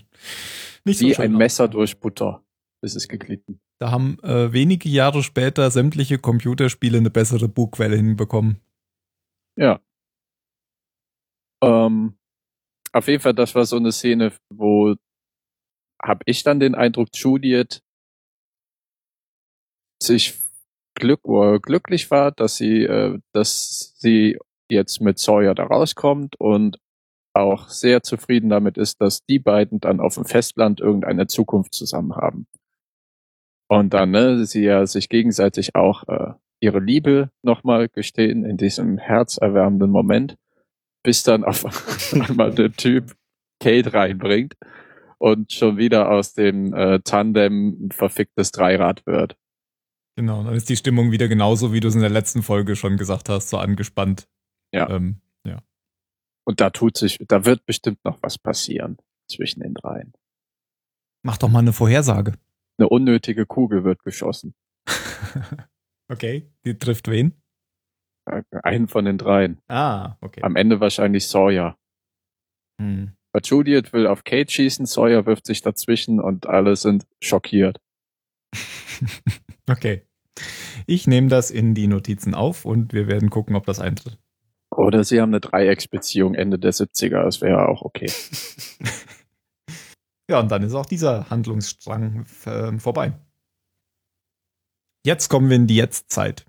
[0.86, 1.38] nicht so Wie schön ein aus.
[1.39, 2.43] Messer durch Butter
[2.86, 3.60] ist es geglitten.
[3.80, 8.62] Da haben äh, wenige Jahre später sämtliche Computerspiele eine bessere Bugquelle hinbekommen.
[9.58, 9.82] Ja.
[11.62, 12.17] Ähm,
[12.93, 14.95] auf jeden Fall, das war so eine Szene, wo
[16.02, 17.82] habe ich dann den Eindruck, Juliet
[20.02, 20.39] sich
[20.95, 24.38] glück, oder glücklich war, dass sie, äh, dass sie
[24.69, 26.80] jetzt mit Sawyer da rauskommt und
[27.34, 32.15] auch sehr zufrieden damit ist, dass die beiden dann auf dem Festland irgendeine Zukunft zusammen
[32.15, 32.48] haben.
[33.67, 38.97] Und dann, ne, sie ja sich gegenseitig auch äh, ihre Liebe nochmal gestehen in diesem
[38.97, 40.38] herzerwärmenden Moment,
[41.04, 41.65] bis dann auf
[42.13, 43.15] einmal der Typ
[43.62, 44.56] Kate reinbringt
[45.17, 49.38] und schon wieder aus dem äh, Tandem ein verficktes Dreirad wird.
[50.17, 52.97] Genau, dann ist die Stimmung wieder genauso, wie du es in der letzten Folge schon
[52.97, 54.28] gesagt hast, so angespannt.
[54.71, 54.89] Ja.
[54.89, 55.21] Ähm,
[56.45, 58.97] Und da tut sich, da wird bestimmt noch was passieren
[59.28, 60.13] zwischen den dreien.
[61.23, 62.34] mach doch mal eine Vorhersage.
[62.78, 64.54] Eine unnötige Kugel wird geschossen.
[66.10, 67.42] okay, die trifft wen?
[68.64, 69.62] Einen von den dreien.
[69.68, 70.42] Ah, okay.
[70.42, 71.78] Am Ende wahrscheinlich Sawyer.
[72.82, 73.16] Hm.
[73.32, 77.80] Weil Juliet will auf Kate schießen, Sawyer wirft sich dazwischen und alle sind schockiert.
[79.70, 80.04] okay.
[80.88, 84.18] Ich nehme das in die Notizen auf und wir werden gucken, ob das eintritt.
[84.72, 88.10] Oder sie haben eine Dreiecksbeziehung Ende der 70er, das wäre auch okay.
[90.30, 93.14] Ja, und dann ist auch dieser Handlungsstrang ähm, vorbei.
[95.04, 96.46] Jetzt kommen wir in die Jetztzeit.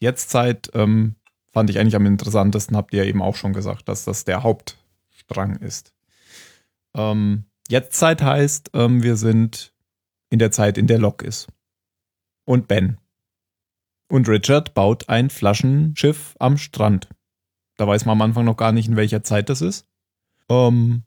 [0.00, 1.14] Jetztzeit ähm,
[1.52, 4.42] fand ich eigentlich am interessantesten, habt ihr ja eben auch schon gesagt, dass das der
[4.42, 5.94] Hauptstrang ist.
[6.94, 9.72] Ähm, Jetztzeit heißt, ähm, wir sind
[10.30, 11.46] in der Zeit, in der Locke ist.
[12.44, 12.98] Und Ben.
[14.08, 17.08] Und Richard baut ein Flaschenschiff am Strand.
[17.76, 19.86] Da weiß man am Anfang noch gar nicht, in welcher Zeit das ist.
[20.48, 21.04] Ähm,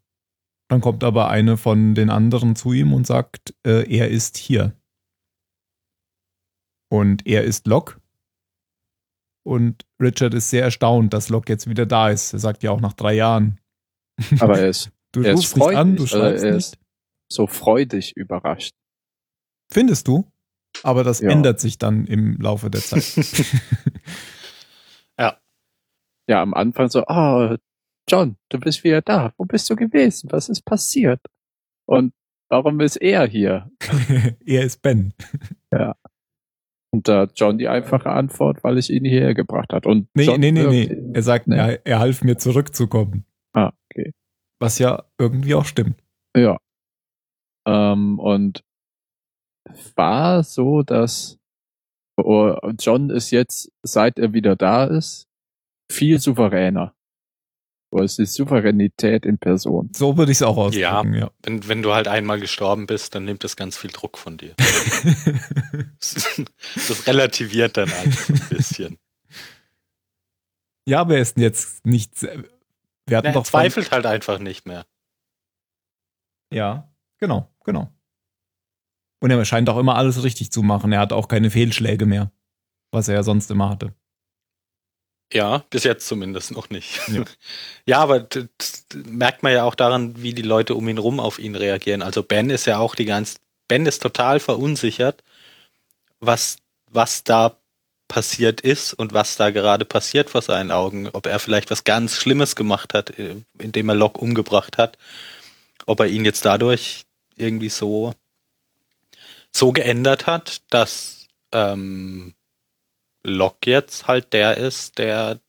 [0.68, 4.74] dann kommt aber eine von den anderen zu ihm und sagt, äh, er ist hier.
[6.92, 8.00] Und er ist Locke.
[9.46, 12.34] Und Richard ist sehr erstaunt, dass Locke jetzt wieder da ist.
[12.34, 13.60] Er sagt ja auch nach drei Jahren.
[14.40, 16.58] Aber er ist Du er ist rufst nicht an, du freudig, schreibst er nicht.
[16.74, 16.78] ist
[17.32, 18.74] so freudig überrascht.
[19.72, 20.30] Findest du?
[20.84, 21.30] Aber das Ja.
[21.30, 23.04] ändert sich dann im Laufe der Zeit.
[26.28, 27.56] Ja, am Anfang so, oh,
[28.10, 29.34] John, du bist wieder da.
[29.38, 30.32] Wo bist du gewesen?
[30.32, 31.22] Was ist passiert?
[31.88, 32.14] Und
[32.50, 33.72] warum ist er hier?
[34.46, 35.14] er ist Ben.
[36.96, 39.86] Und da hat John die einfache Antwort, weil ich ihn hierher gebracht hat.
[39.86, 40.98] Und Nee, John nee, nee, nee.
[41.14, 41.58] Er sagt, Nee.
[41.58, 43.26] er, er half mir zurückzukommen.
[43.54, 44.14] Ah, okay.
[44.62, 46.02] Was ja irgendwie auch stimmt.
[46.38, 46.58] Ja.
[47.68, 48.64] Ähm, und
[49.96, 51.38] war so, dass
[52.16, 55.28] oh, John ist jetzt, seit er wieder da ist,
[55.92, 56.95] viel souveräner.
[57.96, 59.90] So, es ist Souveränität in Person.
[59.96, 61.32] So würde ich es auch ausdrücken, ja.
[61.44, 64.54] Wenn, wenn du halt einmal gestorben bist, dann nimmt das ganz viel Druck von dir.
[66.00, 68.98] Das relativiert dann alles ein bisschen.
[70.86, 72.22] ja, aber er ist jetzt nicht.
[72.22, 74.86] Wir hatten Er doch zweifelt halt einfach nicht mehr.
[76.52, 77.90] Ja, genau, genau.
[79.22, 80.92] Und er scheint auch immer alles richtig zu machen.
[80.92, 82.32] Er hat auch keine Fehlschläge mehr.
[82.92, 83.94] was er ja sonst immer hatte.
[85.34, 87.00] Ja, bis jetzt zumindest noch nicht.
[87.08, 87.24] Ja.
[87.88, 91.38] Ja, aber das merkt man ja auch daran, wie die Leute um ihn rum auf
[91.38, 92.02] ihn reagieren.
[92.02, 95.24] Also Ben ist ja auch die ganze, Ben ist total verunsichert,
[96.20, 96.58] was,
[96.90, 97.58] was da
[98.08, 101.10] passiert ist und was da gerade passiert vor seinen Augen.
[101.14, 104.98] Ob er vielleicht was ganz Schlimmes gemacht hat, äh, indem er Locke umgebracht hat.
[105.86, 108.14] Ob er ihn jetzt dadurch irgendwie so,
[109.52, 112.34] so geändert hat, dass ähm,
[113.26, 115.40] Locke jetzt halt der ist, der,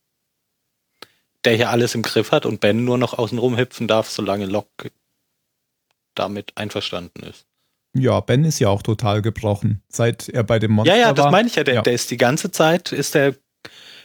[1.45, 4.91] der hier alles im Griff hat und Ben nur noch außenrum hüpfen darf, solange Locke
[6.15, 7.47] damit einverstanden ist.
[7.95, 11.25] Ja, Ben ist ja auch total gebrochen, seit er bei dem Monster Ja, ja, das
[11.27, 11.31] war.
[11.33, 11.65] meine ich ja.
[11.65, 11.83] Der, Ja.
[11.83, 13.35] der ist die ganze Zeit, ist der,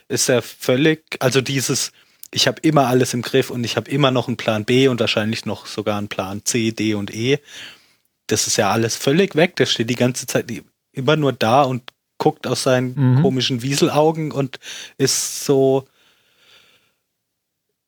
[0.08, 1.92] ist der völlig, also dieses,
[2.30, 5.00] ich habe immer alles im Griff und ich habe immer noch einen Plan B und
[5.00, 7.38] wahrscheinlich noch sogar einen Plan C, D und E.
[8.28, 9.56] Das ist ja alles völlig weg.
[9.56, 10.50] Der steht die ganze Zeit
[10.92, 11.82] immer nur da und
[12.22, 13.22] guckt aus seinen Mhm.
[13.22, 14.58] komischen Wieselaugen und
[14.98, 15.84] ist so,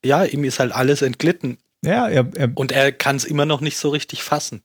[0.05, 3.61] ja, ihm ist halt alles entglitten Ja, er, er, und er kann es immer noch
[3.61, 4.63] nicht so richtig fassen.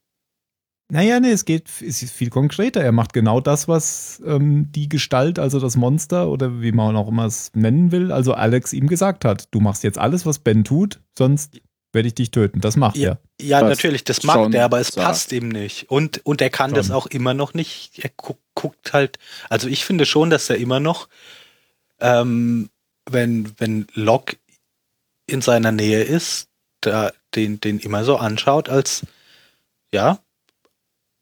[0.91, 2.82] naja, nee, es geht, es ist viel konkreter.
[2.82, 7.08] Er macht genau das, was ähm, die Gestalt, also das Monster oder wie man auch
[7.10, 9.47] immer es nennen will, also Alex ihm gesagt hat.
[9.51, 11.62] Du machst jetzt alles, was Ben tut, sonst
[11.93, 12.60] werde ich dich töten.
[12.62, 13.10] Das macht Ja.
[13.12, 13.19] er.
[13.45, 15.05] Ja, Was natürlich, das mag der, aber es sagt.
[15.08, 15.89] passt ihm nicht.
[15.89, 16.95] Und, und er kann das John.
[16.97, 17.99] auch immer noch nicht.
[18.03, 19.17] Er gu guckt halt,
[19.50, 21.08] also ich finde schon, dass er immer noch,
[22.02, 22.69] ähm,
[23.10, 24.36] wenn, wenn Locke
[25.28, 26.50] in seiner Nähe ist,
[26.82, 29.06] da, den, den immer so anschaut, als,
[29.93, 30.19] ja,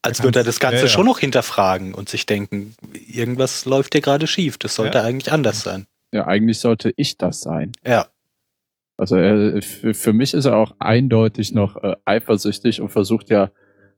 [0.01, 0.89] als würde er das Ganze ja, ja.
[0.89, 2.75] schon noch hinterfragen und sich denken,
[3.07, 5.03] irgendwas läuft hier gerade schief, das sollte Ja.
[5.03, 5.85] eigentlich anders sein.
[6.11, 7.73] Ja, eigentlich sollte ich das sein.
[7.85, 8.07] Ja,
[8.97, 13.51] Also er, für, für mich ist er auch eindeutig noch äh, eifersüchtig und versucht ja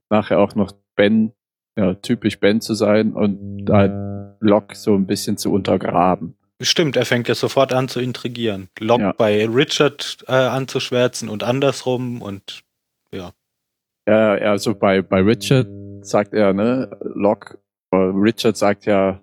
[0.10, 1.32] nachher auch noch Ben,
[1.80, 6.36] ja, typisch Ben zu sein und da Locke so ein bisschen zu untergraben.
[6.62, 8.68] Stimmt, er fängt ja sofort an zu intrigieren.
[8.80, 9.14] Locke Ja.
[9.14, 12.64] bei Richard äh, anzuschwärzen und andersrum und
[14.08, 15.68] Ja, also bei, bei Richard
[16.02, 17.60] sagt er, ne, Locke,
[17.94, 19.22] Richard sagt ja,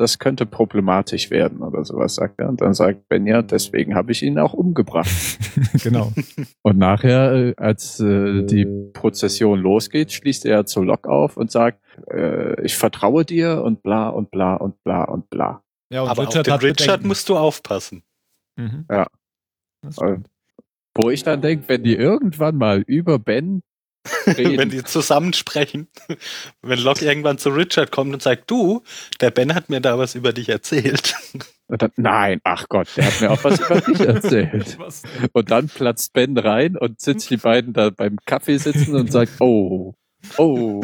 [0.00, 2.48] das könnte problematisch werden oder sowas, sagt er.
[2.48, 5.10] Und dann sagt Ben ja, deswegen habe ich ihn auch umgebracht.
[5.82, 6.10] genau.
[6.62, 11.82] Und nachher, äh, als äh, die Prozession losgeht, schließt er zu Locke auf und sagt,
[12.10, 15.62] äh, ich vertraue dir und bla und bla und bla und bla.
[15.92, 18.02] Ja, und aber auf den Richard musst du aufpassen.
[18.56, 18.86] Mhm.
[18.90, 19.06] Ja.
[20.94, 23.60] Wo ich dann denke, wenn die irgendwann mal über Ben
[24.24, 25.88] Wenn die zusammensprechen,
[26.62, 28.82] wenn Locke irgendwann zu Richard kommt und sagt, du,
[29.20, 31.14] der Ben hat mir da was über dich erzählt.
[31.66, 34.78] und dann, nein, ach Gott, der hat mir auch was über dich erzählt.
[35.32, 39.40] Und dann platzt Ben rein und sitzt die beiden da beim Kaffee sitzen und sagt,
[39.40, 39.94] oh,
[40.36, 40.82] oh.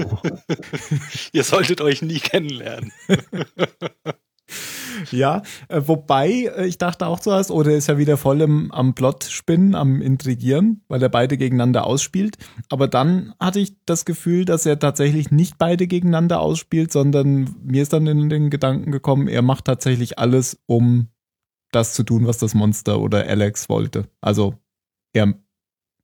[1.33, 2.93] Ihr solltet euch nie kennenlernen.
[5.11, 8.71] Ja, äh, wobei äh, ich dachte auch zuerst, oh, der ist ja wieder voll im,
[8.73, 12.37] am Plot spinnen, am Intrigieren, weil er beide gegeneinander ausspielt.
[12.71, 17.83] Aber dann hatte ich das Gefühl, dass er tatsächlich nicht beide gegeneinander ausspielt, sondern mir
[17.83, 21.09] ist dann in den Gedanken gekommen, er macht tatsächlich alles, um
[21.73, 24.09] das zu tun, was das Monster oder Alex wollte.
[24.21, 24.55] Also
[25.13, 25.35] er,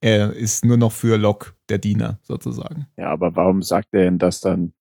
[0.01, 2.87] er ist nur noch für Locke der Diener sozusagen.
[2.97, 4.73] Ja, aber warum sagt er denn das dann?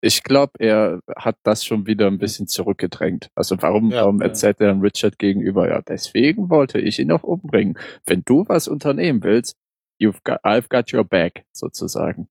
[0.00, 3.30] Ich glaube, er hat das schon wieder ein bisschen zurückgedrängt.
[3.34, 4.26] Also warum, Ja, warum ja.
[4.28, 5.68] erzählt er dann Richard gegenüber?
[5.68, 7.76] Ja, deswegen wollte ich ihn auch umbringen.
[8.06, 9.56] Wenn du was unternehmen willst,
[10.00, 12.28] you've got, I've got your back, sozusagen.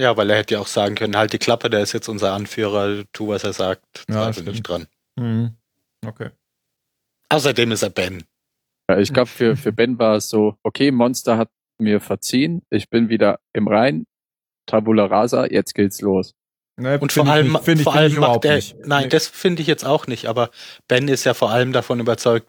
[0.00, 2.32] Ja, weil er hätte ja auch sagen können, halt die Klappe, der ist jetzt unser
[2.32, 4.48] Anführer, tu, was er sagt, Ja, zweifel stimmt.
[4.48, 4.86] nicht dran.
[5.16, 5.56] Mhm.
[6.06, 6.30] Okay.
[7.28, 8.24] Außerdem ist er Ben.
[8.90, 12.88] Ja, ich glaube, für, für Ben war es so, okay, Monster hat mir verziehen, ich
[12.88, 14.06] bin wieder im Rhein,
[14.66, 16.34] Tabula rasa, jetzt geht's los.
[16.82, 18.56] Ne, Und find vor ich allem, nicht- find ich- vor allem ich macht überhaupt er,
[18.56, 18.76] nicht.
[18.86, 19.08] nein, Nee.
[19.08, 20.50] das finde ich jetzt auch nicht, aber
[20.88, 22.48] Ben ist ja vor allem davon überzeugt,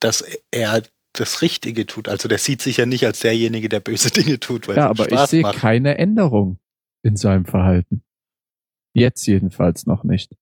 [0.00, 2.08] dass er das Richtige tut.
[2.08, 5.04] Also der sieht sich ja nicht als derjenige, der böse Dinge tut, weil Ja, aber
[5.06, 5.58] ich Spaß sehe macht.
[5.58, 6.58] keine Änderung
[7.02, 8.02] in seinem Verhalten.
[8.94, 10.32] Jetzt jedenfalls noch nicht.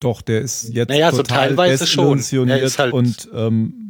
[0.00, 2.18] Doch, der ist jetzt Naja, so total teilweise schon.
[2.48, 3.85] Er ist halt- und ähm,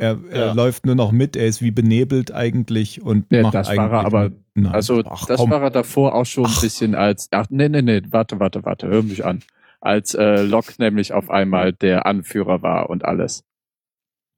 [0.00, 0.52] er, er Ja.
[0.52, 3.92] läuft nur noch mit, er ist wie benebelt eigentlich und Ja, macht das war eigentlich
[3.92, 4.72] er aber- Nein.
[4.72, 5.50] Also Ach, das komm.
[5.50, 6.60] war er davor auch schon ein Ach.
[6.60, 9.42] bisschen als, ach nee, nee, nee, warte, warte, warte, hör mich an.
[9.80, 13.44] Als äh, Locke nämlich auf einmal der Anführer war und alles.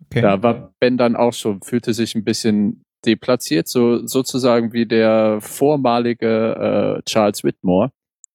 [0.04, 0.20] okay.
[0.20, 5.38] Da war Ben dann auch schon, fühlte sich ein bisschen deplatziert, so sozusagen wie der
[5.40, 7.90] vormalige äh, Charles Whitmore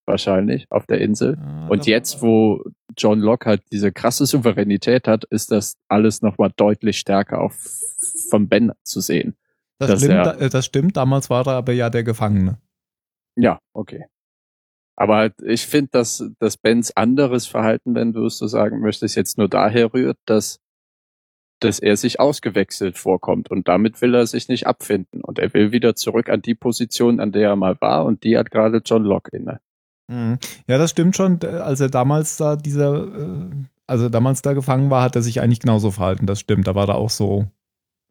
[0.08, 1.38] wahrscheinlich auf der Insel.
[1.38, 2.64] Ja, Und jetzt, wo
[2.98, 7.56] John Locke halt diese krasse Souveränität hat, ist das alles nochmal deutlich stärker auf
[8.30, 9.36] von Ben zu sehen.
[9.80, 12.58] das, stimmt, er- das stimmt, damals war er aber ja der Gefangene.
[13.36, 14.06] Ja, okay.
[14.96, 19.38] Aber ich finde, dass, dass Bens anderes Verhalten, wenn du es so sagen möchtest, jetzt
[19.38, 20.60] nur daher rührt, dass,
[21.60, 25.72] dass er sich ausgewechselt vorkommt und damit will er sich nicht abfinden und er will
[25.72, 29.04] wieder zurück an die Position, an der er mal war und die hat gerade John
[29.04, 29.60] Locke inne.
[30.08, 30.40] Mhm.
[30.68, 31.42] Ja, das stimmt schon.
[31.44, 33.50] Als er damals da dieser,
[33.88, 36.26] also damals da gefangen war, hat er sich eigentlich genauso verhalten.
[36.26, 36.68] Das stimmt.
[36.68, 37.48] Da war er auch so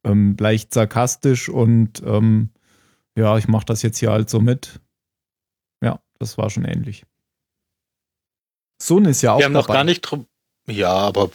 [0.04, 2.50] ähm, leicht sarkastisch und ähm,
[3.16, 4.80] ja, ich mache das jetzt hier halt so mit.
[5.82, 7.04] Ja, das war schon ähnlich.
[8.80, 9.38] Sohn ist ja auch.
[9.38, 9.66] Wir haben dabei.
[9.66, 10.26] noch gar nicht drum.
[10.68, 11.30] Ja, aber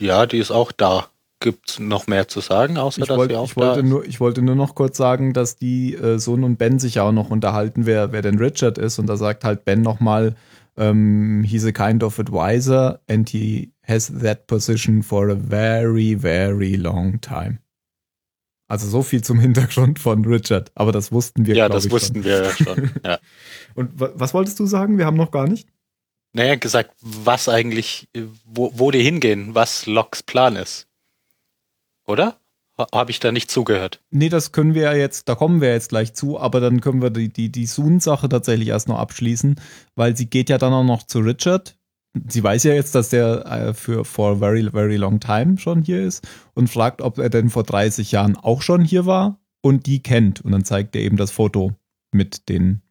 [0.00, 1.08] ja, die ist auch da.
[1.40, 4.04] Gibt es noch mehr zu sagen, außer ich dass wollt, sie auch ich wollte nur,
[4.06, 7.12] Ich wollte nur noch kurz sagen, dass die äh, Sohn und Ben sich ja auch
[7.12, 8.98] noch unterhalten, wer, wer denn Richard ist.
[8.98, 10.36] Und da sagt halt Ben nochmal,
[10.76, 16.76] ähm, he's a kind of advisor and he has that position for a very, very
[16.76, 17.58] long time.
[18.66, 20.72] Also so viel zum Hintergrund von Richard.
[20.74, 22.24] Aber das wussten wir, Ja, das wussten schon.
[22.24, 22.90] wir ja schon.
[23.04, 23.18] Ja.
[23.74, 24.96] Und was wolltest du sagen?
[24.98, 25.68] Wir haben noch gar nicht.
[26.32, 28.08] Naja, gesagt, was eigentlich,
[28.44, 30.88] wo, wo die hingehen, was Locks Plan ist.
[32.06, 32.38] Oder?
[32.76, 34.02] Habe ich da nicht zugehört?
[34.10, 37.02] Nee, das können wir ja jetzt, da kommen wir jetzt gleich zu, aber dann können
[37.02, 39.60] wir die, die, die Soon-Sache tatsächlich erst noch abschließen,
[39.94, 41.78] weil sie geht ja dann auch noch zu Richard.
[42.28, 45.82] Sie weiß ja jetzt, dass der äh, für for a very, very long time schon
[45.82, 49.86] hier ist und fragt, ob er denn vor 30 Jahren auch schon hier war und
[49.86, 50.40] die kennt.
[50.40, 51.74] Und dann zeigt er eben das Foto
[52.12, 52.82] mit den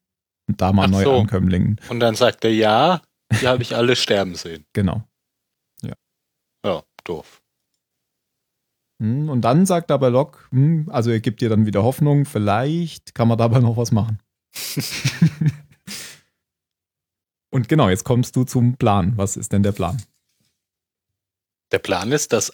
[0.48, 1.04] damals so.
[1.04, 1.80] Neuankömmlingen.
[1.90, 3.02] Und dann sagt er, ja,
[3.42, 4.66] die habe ich alle sterben sehen.
[4.72, 5.04] Genau.
[6.66, 7.43] Ja, doof.
[9.04, 13.14] Hm, Und dann sagt aber Locke, hm, also er gibt dir dann wieder Hoffnung, vielleicht
[13.14, 14.20] kann man dabei noch was machen.
[17.50, 19.12] Und genau, jetzt kommst du zum Plan.
[19.18, 20.02] Was ist denn der Plan?
[21.74, 22.54] Der Plan ist, dass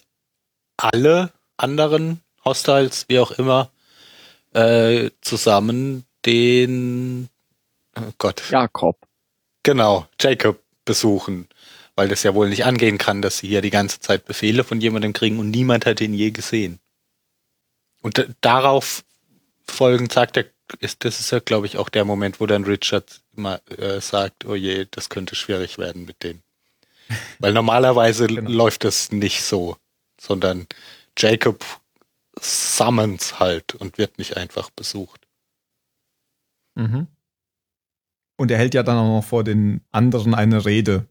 [0.76, 3.70] alle anderen Hostiles, wie auch immer,
[4.52, 7.28] äh, zusammen den
[7.96, 8.98] oh Gott, Jakob.
[9.62, 11.46] genau, Jacob besuchen.
[12.00, 14.80] Weil das ja wohl nicht angehen kann, dass sie hier die ganze Zeit Befehle von
[14.80, 16.78] jemandem kriegen und niemand hat ihn je gesehen.
[18.00, 19.04] Und da- darauf
[19.66, 20.46] folgend sagt er,
[20.78, 24.46] ist, das ist ja, glaube ich, auch der Moment, wo dann Richard immer äh, sagt,
[24.46, 26.40] oh je, das könnte schwierig werden mit dem.
[27.38, 28.48] Weil normalerweise Genau.
[28.50, 29.76] läuft das nicht so,
[30.18, 30.68] sondern
[31.18, 31.62] Jacob
[32.40, 35.20] summons halt und wird nicht einfach besucht.
[36.76, 37.08] Mhm.
[38.38, 41.04] Und er hält ja dann auch noch vor den anderen eine Rede,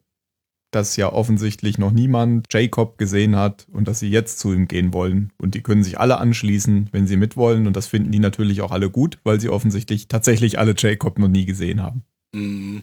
[0.72, 4.94] dass ja offensichtlich noch niemand Jacob gesehen hat und dass sie jetzt zu ihm gehen
[4.94, 5.32] wollen.
[5.38, 7.66] Und die können sich alle anschließen, wenn sie mitwollen.
[7.68, 11.28] Und das finden die natürlich auch alle gut, weil sie offensichtlich tatsächlich alle Jacob noch
[11.28, 12.04] nie gesehen haben.
[12.36, 12.82] Hm.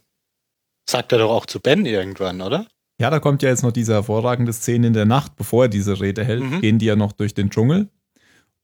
[0.89, 2.67] Sagt er doch auch zu Ben irgendwann, oder?
[3.01, 6.01] Ja, da kommt ja jetzt noch diese hervorragende Szene in der Nacht, bevor er diese
[6.01, 6.61] Rede hält, Mhm.
[6.61, 7.89] gehen die ja noch durch den Dschungel.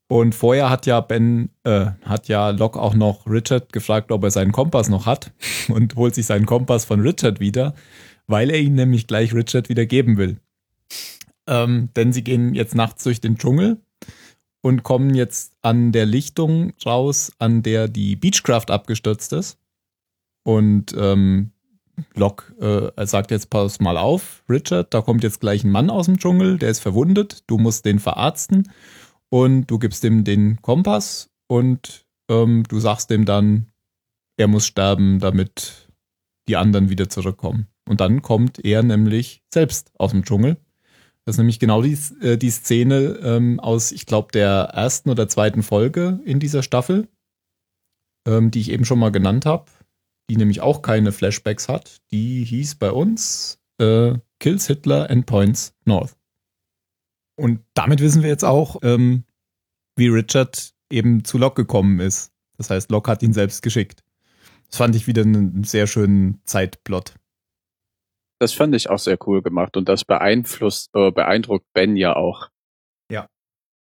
[0.08, 4.30] Und vorher hat ja Ben, äh, hat ja Locke auch noch Richard gefragt, ob er
[4.30, 5.32] seinen Kompass noch hat
[5.68, 7.74] und holt sich seinen Kompass von Richard wieder,
[8.26, 10.38] weil er ihn nämlich gleich Richard wieder geben will.
[11.46, 13.80] Ähm, denn sie gehen jetzt nachts durch den Dschungel
[14.62, 19.58] und kommen jetzt an der Lichtung raus, an der die Beechcraft abgestürzt ist.
[20.44, 21.52] Und ähm,
[22.14, 26.06] Locke äh, sagt jetzt, pass mal auf, Richard, da kommt jetzt gleich ein Mann aus
[26.06, 28.70] dem Dschungel, der ist verwundet, du musst den verarzten
[29.28, 33.66] und du gibst ihm den Kompass und ähm, du sagst ihm dann,
[34.36, 35.88] er muss sterben, damit
[36.48, 37.68] die anderen wieder zurückkommen.
[37.88, 40.56] Und dann kommt er nämlich selbst aus dem Dschungel.
[41.24, 45.28] Das ist nämlich genau die, äh, die Szene ähm, aus, ich glaube, der ersten oder
[45.28, 47.08] zweiten Folge in dieser Staffel,
[48.26, 49.66] ähm, die ich eben schon mal genannt habe
[50.32, 52.00] die nämlich auch keine Flashbacks hat.
[52.10, 56.16] Die hieß bei uns äh, Kills Hitler and Points North.
[57.36, 59.24] Und damit wissen wir jetzt auch, ähm,
[59.96, 62.32] wie Richard eben zu Locke gekommen ist.
[62.56, 64.02] Das heißt, Locke hat ihn selbst geschickt.
[64.68, 67.14] Das fand ich wieder einen sehr schönen Zeitplot.
[68.42, 72.48] Das fand ich auch sehr cool gemacht und das beeinflusst, äh, beeindruckt Ben ja auch.
[73.08, 73.28] Ja.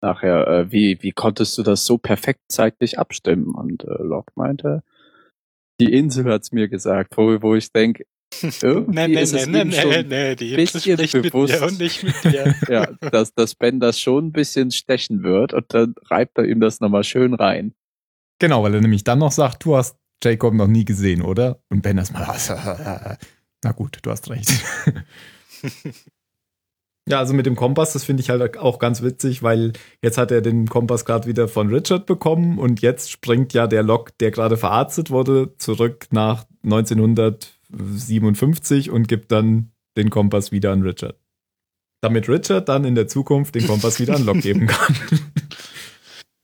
[0.03, 3.55] Nachher, äh, wie, wie konntest du das so perfekt zeitlich abstimmen?
[3.55, 4.83] Und äh, Locke meinte,
[5.81, 8.05] die Insel hat's mir gesagt, wo, wo ich denke,
[8.42, 11.61] irgendwie ist es ihm schon nee, die spricht mit bewusst.
[11.61, 12.53] mir und nicht mit dir.
[12.68, 16.59] ja, dass, dass Ben das schon ein bisschen stechen wird und dann reibt er ihm
[16.59, 17.76] das nochmal schön rein.
[18.41, 21.62] Genau, weil er nämlich dann noch sagt, du hast Jacob noch nie gesehen, oder?
[21.68, 22.26] Und Ben erstmal,
[23.65, 24.53] na gut, du hast recht.
[27.09, 30.31] ja, also mit dem Kompass, das finde ich halt auch ganz witzig, weil jetzt hat
[30.31, 34.31] er den Kompass gerade wieder von Richard bekommen und jetzt springt ja der Lok, der
[34.31, 41.17] gerade verarztet wurde, zurück nach 1957 und gibt dann den Kompass wieder an Richard.
[42.01, 44.95] Damit Richard dann in der Zukunft den Kompass wieder an Lok geben kann.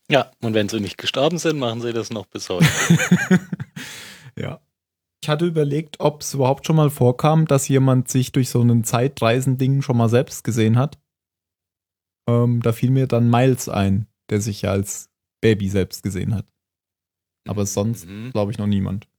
[0.09, 2.67] Ja, und wenn sie nicht gestorben sind, machen sie das noch bis heute.
[4.37, 4.59] ja.
[5.25, 8.83] Ich hatte überlegt, ob es überhaupt schon mal vorkam, dass jemand sich durch so einen
[8.83, 11.01] Zeitreisending schon mal selbst gesehen hat.
[12.29, 15.09] Ähm, da fiel mir dann Miles ein, der sich ja als
[15.41, 16.47] Baby selbst gesehen hat.
[17.49, 18.33] Aber sonst Mhm.
[18.33, 19.09] glaube ich noch niemand.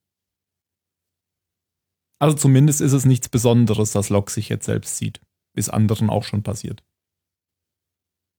[2.20, 5.20] Also zumindest ist es nichts Besonderes, dass Locke sich jetzt selbst sieht.
[5.56, 6.84] Ist anderen auch schon passiert.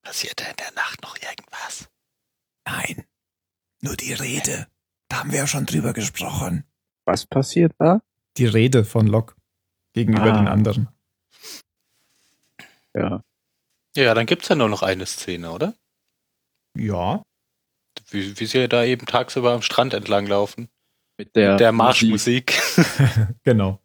[0.05, 1.89] Passiert da in der Nacht noch irgendwas?
[2.65, 3.05] Nein,
[3.81, 4.71] nur die Rede.
[5.09, 6.63] Da haben wir ja schon drüber gesprochen.
[7.07, 8.01] Was passiert da?
[8.37, 9.33] Die Rede von Locke
[9.93, 10.37] gegenüber Ah.
[10.37, 10.89] den anderen.
[12.93, 13.23] Ja.
[13.95, 15.73] Ja, dann gibt's ja nur noch eine Szene, oder?
[16.75, 17.23] Ja.
[18.09, 20.69] Wie, wie sie da eben tagsüber am Strand entlang laufen.
[21.17, 21.77] Mit der, Der Musik.
[21.77, 22.53] Marschmusik.
[23.43, 23.79] Genau.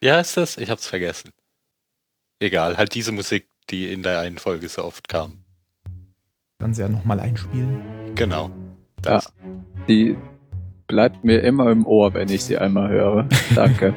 [0.00, 0.56] Wie heißt das?
[0.56, 1.32] Ich hab's vergessen.
[2.40, 5.44] Egal, halt diese Musik, die in der einen Folge so oft kam.
[6.60, 8.14] Kann sie ja nochmal einspielen.
[8.14, 8.50] Genau.
[9.04, 9.20] Ja,
[9.88, 10.16] die
[10.88, 13.28] bleibt mir immer im Ohr, wenn ich sie einmal höre.
[13.54, 13.94] Danke.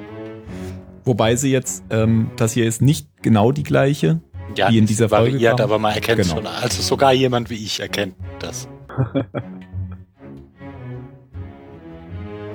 [1.03, 4.21] Wobei sie jetzt, ähm, das hier ist nicht genau die gleiche.
[4.55, 5.63] Ja, die in dieser Folge variiert, kam.
[5.63, 6.41] aber man erkennt es Genau.
[6.41, 6.47] schon.
[6.61, 8.67] Also sogar jemand wie ich erkennt das.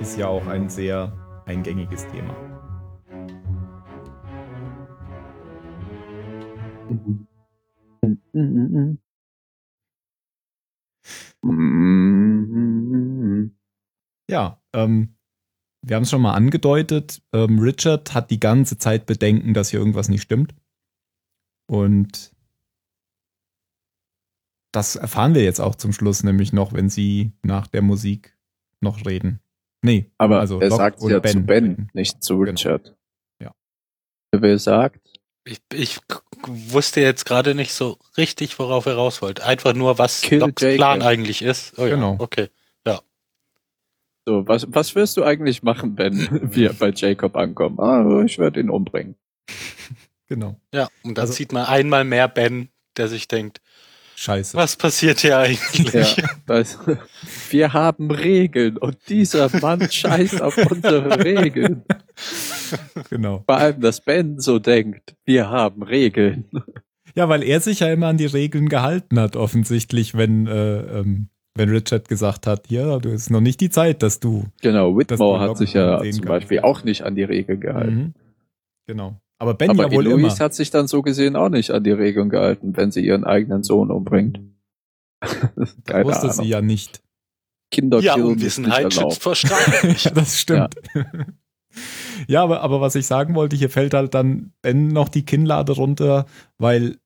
[0.02, 1.10] Ist ja auch ein sehr
[1.46, 2.36] eingängiges Thema.
[14.30, 15.16] Ja, ähm,
[15.82, 17.22] wir haben es schon mal angedeutet.
[17.32, 20.54] Ähm, Richard hat die ganze Zeit Bedenken, dass hier irgendwas nicht stimmt.
[21.68, 22.32] Und
[24.72, 28.36] das erfahren wir jetzt auch zum Schluss, nämlich noch, wenn sie nach der Musik
[28.80, 29.40] noch reden.
[29.82, 31.46] Nee, Aber Also er Locke sagt ja zu Ben.
[31.46, 32.50] Ben, nicht zu Genau.
[32.50, 32.96] Richard.
[33.40, 33.54] Ja.
[34.32, 35.00] Wer sagt,
[35.44, 35.98] Ich, ich
[36.46, 39.44] wusste jetzt gerade nicht so richtig, worauf er raus wollte.
[39.44, 40.60] Einfach nur, was Kill Locks.
[40.60, 41.78] Plan eigentlich ist.
[41.78, 42.16] Oh ja, Genau.
[42.18, 42.48] okay.
[44.26, 46.16] So, was, was wirst du eigentlich machen, wenn
[46.54, 47.78] wir bei Jacob ankommen?
[47.80, 49.14] Ah, ich werde ihn umbringen.
[50.28, 50.60] genau.
[50.74, 53.60] Ja, und dann Also- sieht man einmal mehr Ben, der sich denkt,
[54.18, 54.56] Scheiße.
[54.56, 56.16] was passiert hier eigentlich?
[56.16, 56.78] Ja, das,
[57.50, 61.84] wir haben Regeln und dieser Mann scheißt auf unsere Regeln.
[63.10, 63.42] Genau.
[63.46, 66.46] Vor allem, dass Ben so denkt, wir haben Regeln.
[67.14, 71.28] Ja, weil er sich ja immer an die Regeln gehalten hat, offensichtlich, wenn, äh, ähm,
[71.56, 74.44] wenn Richard gesagt hat, ja, du ist noch nicht die Zeit, dass du.
[74.62, 76.28] Genau, Whitmore hat sich ja zum kann.
[76.28, 77.96] Beispiel auch nicht an die Regeln gehalten.
[77.96, 78.14] Mhm.
[78.86, 79.16] Genau.
[79.38, 80.16] Aber Ben Aber ja wohl immer.
[80.18, 83.24] Eloise hat sich dann so gesehen auch nicht an die Regeln gehalten, wenn sie ihren
[83.24, 84.40] eigenen Sohn umbringt.
[85.20, 86.32] Das Keine wusste Ahnung.
[86.44, 87.02] sie ja nicht.
[87.70, 89.88] Kinder Ja, Unwissenheit schützt vor Strafe.
[89.88, 90.74] ja, das stimmt.
[92.26, 95.72] Ja, aber, aber was ich sagen wollte, hier fällt halt dann Ben noch die Kinnlade
[95.72, 96.24] runter,
[96.56, 96.96] weil,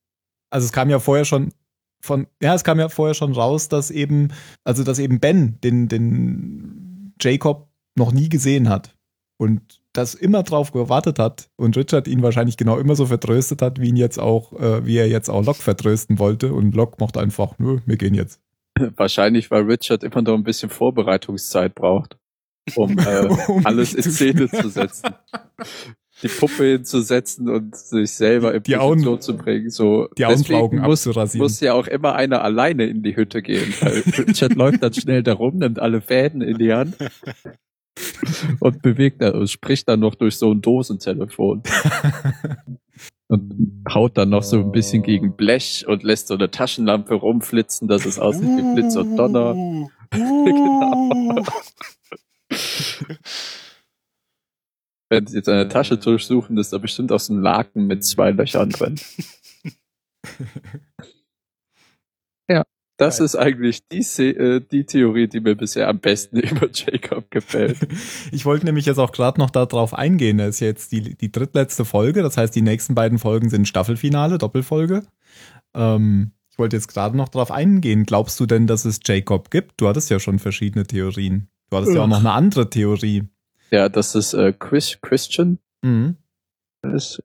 [0.49, 1.53] also es kam ja vorher schon
[2.01, 4.29] von, ja, es kam ja vorher schon raus, dass eben,
[4.65, 8.97] also dass eben Ben den, den Jacob noch nie gesehen hat
[9.39, 13.81] und das immer drauf gewartet hat und Richard ihn wahrscheinlich genau immer so vertröstet hat,
[13.81, 17.17] wie ihn jetzt auch, äh, wie er jetzt auch Locke vertrösten wollte und Locke macht
[17.17, 18.41] einfach, nö, wir gehen jetzt.
[18.97, 22.17] Wahrscheinlich, weil Richard immer noch ein bisschen Vorbereitungszeit braucht,
[22.77, 25.11] um äh, Um alles in Szene zu setzen.
[26.23, 29.71] Die Puppe hinzusetzen und sich selber in Die Augen- Position zu bringen.
[29.71, 31.43] So, Die Augenbrauen muss, abzurasieren.
[31.43, 33.73] muss ja auch immer einer alleine in die Hütte gehen.
[33.81, 36.97] Weil Richard läuft dann schnell darum, nimmt alle Fäden in die Hand
[38.61, 41.63] und bewegt dann und spricht dann noch durch so ein Dosentelefon.
[43.29, 47.87] Und haut dann noch so ein bisschen gegen Blech und lässt so eine Taschenlampe rumflitzen,
[47.87, 49.55] dass es aussieht wie Blitz und Donner.
[50.11, 51.45] Genau.
[55.11, 58.31] Wenn Sie jetzt eine Tasche durchsuchen, ist da bestimmt auch so ein Laken mit zwei
[58.31, 58.95] Löchern drin.
[62.49, 62.63] ja,
[62.97, 63.25] das Geil.
[63.25, 67.79] ist eigentlich die, äh, die Theorie, die mir bisher am besten über Jacob gefällt.
[68.33, 70.39] Ich wollte nämlich jetzt auch gerade noch darauf eingehen.
[70.39, 72.23] Das ist jetzt die, die drittletzte Folge.
[72.23, 75.03] Das heißt, die nächsten beiden Folgen sind Staffelfinale, Doppelfolge.
[75.75, 78.05] Ähm, ich wollte jetzt gerade noch darauf eingehen.
[78.05, 79.81] Glaubst du denn, dass es Jacob gibt?
[79.81, 81.49] Du hattest ja schon verschiedene Theorien.
[81.71, 83.25] Du hattest ja auch noch eine andere Theorie.
[83.71, 86.17] Ja, dass es äh, Chris Christian Mhm.
[86.83, 87.23] ist.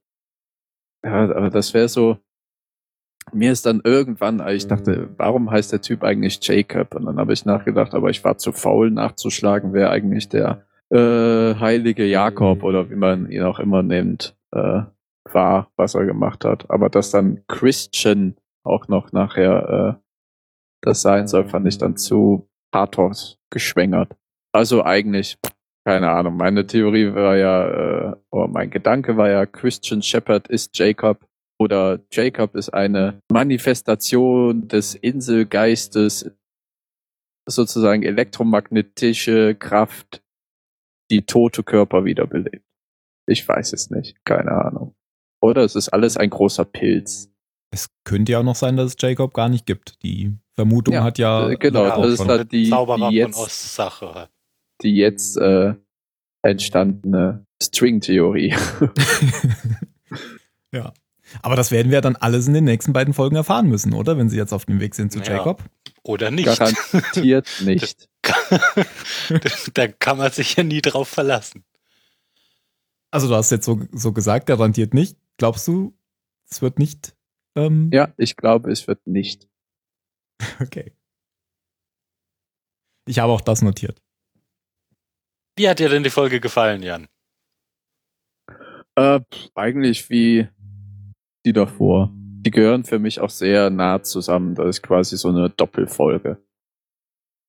[1.03, 2.17] Ja, aber das wäre so.
[3.33, 6.93] Mir ist dann irgendwann, ich dachte, warum heißt der Typ eigentlich Jacob?
[6.95, 11.55] Und dann habe ich nachgedacht, aber ich war zu faul nachzuschlagen, wer eigentlich der äh,
[11.55, 14.83] heilige Jakob oder wie man ihn auch immer nennt, äh,
[15.31, 16.69] war, was er gemacht hat.
[16.69, 20.03] Aber dass dann Christian auch noch nachher äh,
[20.81, 24.15] das sein soll, fand ich dann zu Pathos geschwängert.
[24.53, 25.39] Also eigentlich,
[25.85, 27.67] keine Ahnung, meine Theorie war ja,
[28.09, 31.27] äh, oder mein Gedanke war ja, Christian Shepherd ist Jacob
[31.59, 36.31] oder Jacob ist eine Manifestation des Inselgeistes,
[37.47, 40.23] sozusagen elektromagnetische Kraft
[41.11, 42.65] die tote Körper wiederbelebt.
[43.27, 44.95] Ich weiß es nicht, keine Ahnung.
[45.39, 47.31] Oder es ist alles ein großer Pilz.
[47.71, 50.01] Es könnte ja auch noch sein, dass es Jacob gar nicht gibt.
[50.01, 51.49] Die Vermutung Ja, hat ja.
[51.49, 54.29] äh, genau, das ist halt die, Zauberer die von jetzt, Ostsache.
[54.81, 55.75] Die jetzt äh,
[56.41, 58.53] entstandene String-Theorie.
[60.71, 60.93] ja.
[61.41, 64.17] Aber das werden wir dann alles in den nächsten beiden Folgen erfahren müssen, oder?
[64.17, 65.37] Wenn sie jetzt auf dem Weg sind zu Ja.
[65.37, 65.63] Jacob.
[66.03, 66.45] Oder nicht.
[66.45, 68.07] Garantiert nicht.
[69.73, 71.63] da kann man sich ja nie drauf verlassen.
[73.11, 75.17] Also du hast jetzt so, so gesagt, garantiert nicht.
[75.37, 75.97] Glaubst du,
[76.49, 77.15] es wird nicht?
[77.55, 79.47] Ähm, Ja, ich glaube, es wird nicht.
[80.59, 80.91] Okay.
[83.07, 84.01] Ich habe auch das notiert.
[85.57, 87.07] Wie hat dir denn die Folge gefallen, Jan?
[88.95, 89.21] Äh,
[89.55, 90.49] eigentlich wie
[91.45, 92.11] die davor.
[92.13, 94.55] Die gehören für mich auch sehr nah zusammen.
[94.55, 96.43] Das ist quasi so eine Doppelfolge.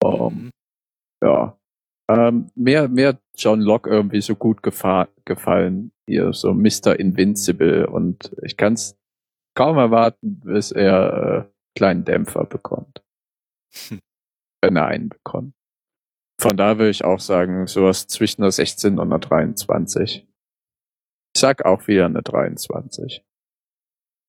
[0.02, 0.50] Um,
[1.22, 1.59] ja.
[2.09, 5.90] Ähm, mir hat John Locke irgendwie so gut gefa gefallen.
[6.09, 6.98] Hier so Mr.
[6.98, 8.96] Invincible und ich kann es
[9.57, 13.02] kaum erwarten, bis er äh, kleinen Dämpfer bekommt.
[13.88, 14.00] Hm.
[14.62, 15.52] Wenn er einen bekommt.
[16.39, 20.26] Von da würde ich auch sagen, sowas zwischen der 16 und der 23.
[21.34, 23.22] Ich sag auch wieder eine 23.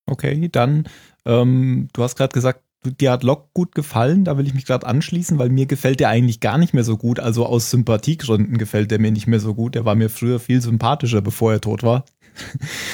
[0.09, 0.87] Okay, dann,
[1.25, 4.23] ähm, du hast gerade gesagt, dir hat Locke gut gefallen.
[4.23, 6.97] Da will ich mich gerade anschließen, weil mir gefällt der eigentlich gar nicht mehr so
[6.97, 7.19] gut.
[7.19, 9.75] Also aus Sympathiegründen gefällt der mir nicht mehr so gut.
[9.75, 12.05] Der war mir früher viel sympathischer, bevor er tot war.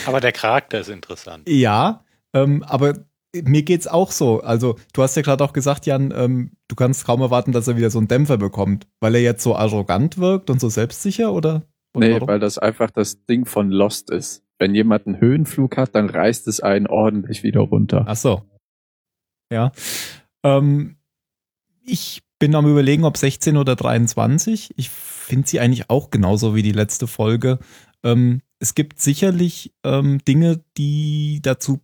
[0.05, 1.47] Aber der Charakter ist interessant.
[1.47, 2.03] Ja,
[2.33, 2.95] ähm, aber
[3.41, 4.41] mir geht's auch so.
[4.41, 7.77] Also, du hast ja gerade auch gesagt, Jan, ähm, du kannst kaum erwarten, dass er
[7.77, 11.63] wieder so einen Dämpfer bekommt, weil er jetzt so arrogant wirkt und so selbstsicher, oder?
[11.95, 12.27] oder Nee, warum?
[12.27, 14.43] weil das einfach das Ding von Lost ist.
[14.59, 18.05] Wenn jemand einen Höhenflug hat, dann reißt es einen ordentlich wieder runter.
[18.07, 18.43] Ach so.
[19.51, 19.71] Ja.
[20.43, 20.97] Ähm,
[21.85, 24.73] ich bin am überlegen, ob 16 oder 23.
[24.77, 27.59] Ich finde sie eigentlich auch genauso wie die letzte Folge.
[28.03, 31.79] Ähm, es gibt sicherlich ähm, Dinge, die dazu,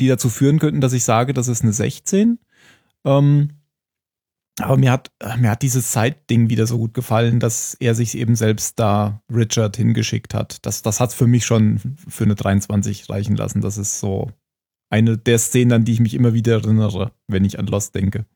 [0.00, 2.38] die dazu führen könnten, dass ich sage, das ist eine 16.
[3.04, 3.50] Ähm,
[4.58, 8.34] aber mir hat, mir hat dieses Zeitding wieder so gut gefallen, dass er sich eben
[8.36, 10.58] selbst da Richard hingeschickt hat.
[10.66, 13.60] Das, das hat für mich schon für eine 23 reichen lassen.
[13.60, 14.30] Das ist so
[14.90, 18.26] eine der Szenen, an die ich mich immer wieder erinnere, wenn ich an Lost denke.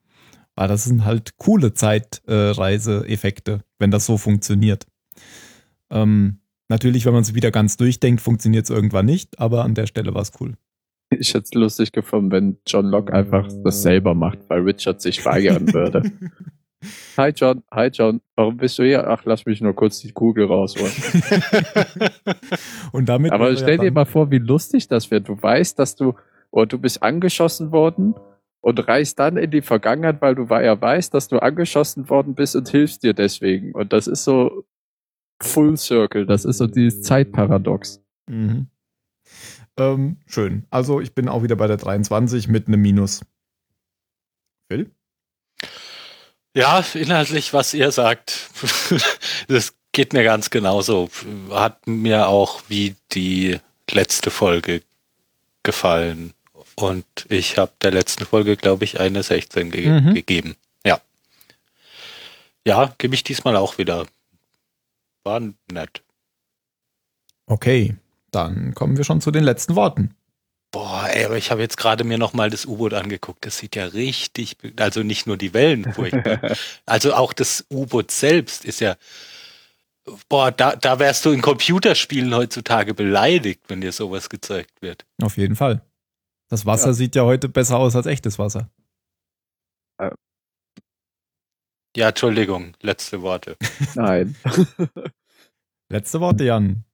[0.55, 4.87] Aber das sind halt coole Zeitreise-Effekte, wenn das so funktioniert.
[5.91, 6.39] Ähm,
[6.69, 10.15] natürlich, wenn man es wieder ganz durchdenkt, funktioniert es irgendwann nicht, aber an der Stelle
[10.15, 10.55] war es cool.
[11.11, 15.25] Ich hätte es lustig gefunden, wenn John Locke einfach das selber macht, weil Richard sich
[15.25, 16.11] weigern würde.
[17.17, 19.09] Hi John, hi John, warum bist du hier?
[19.09, 20.93] Ach, lass mich nur kurz die Kugel rausholen.
[22.93, 25.29] Und damit Aber stell dir mal vor, wie lustig das wird.
[25.29, 26.15] Du weißt, dass du,
[26.51, 28.15] oder du bist angeschossen worden
[28.61, 32.57] und reist dann in die Vergangenheit, weil du ja weißt, dass du angeschossen worden bist
[32.57, 33.73] und hilfst dir deswegen.
[33.73, 34.65] Und das ist so
[35.43, 38.03] Full Circle, das ist so dieses Zeitparadox.
[38.29, 38.69] Mhm.
[39.77, 40.67] Ähm, schön.
[40.71, 43.23] Also ich bin auch wieder bei der 23 mit einem Minus.
[44.69, 44.91] Phil?
[46.57, 48.49] Ja, inhaltlich, was ihr sagt,
[49.49, 51.11] das geht mir ganz genauso.
[51.51, 53.59] Hat mir auch wie die
[53.91, 54.83] letzte Folge
[55.65, 56.33] gefallen.
[56.77, 60.15] Und ich habe der letzten Folge, glaube ich, eine 16 ge Mhm.
[60.15, 60.57] gegeben.
[60.85, 61.01] Ja.
[62.67, 64.07] Ja, gebe ich diesmal auch wieder.
[65.25, 65.41] War
[65.73, 66.03] nett.
[67.47, 67.97] Okay,
[68.35, 70.15] dann kommen wir schon zu den letzten Worten.
[70.73, 73.47] Boah, ey, aber ich habe jetzt gerade mir nochmal das U-Boot angeguckt.
[73.47, 76.41] Das sieht ja richtig, also nicht nur die Wellen furchtbar.
[76.87, 78.97] also auch das U-Boot selbst ist ja,
[80.29, 85.07] boah, da, da wärst du in Computerspielen heutzutage beleidigt, wenn dir sowas gezeigt wird.
[85.23, 85.83] Auf jeden Fall.
[86.49, 86.93] Das Wasser Ja.
[86.95, 88.69] sieht ja heute besser aus als echtes Wasser.
[91.97, 93.57] Ja, Entschuldigung, letzte Worte.
[93.95, 94.35] Nein.
[95.89, 96.85] Letzte Worte, Jan.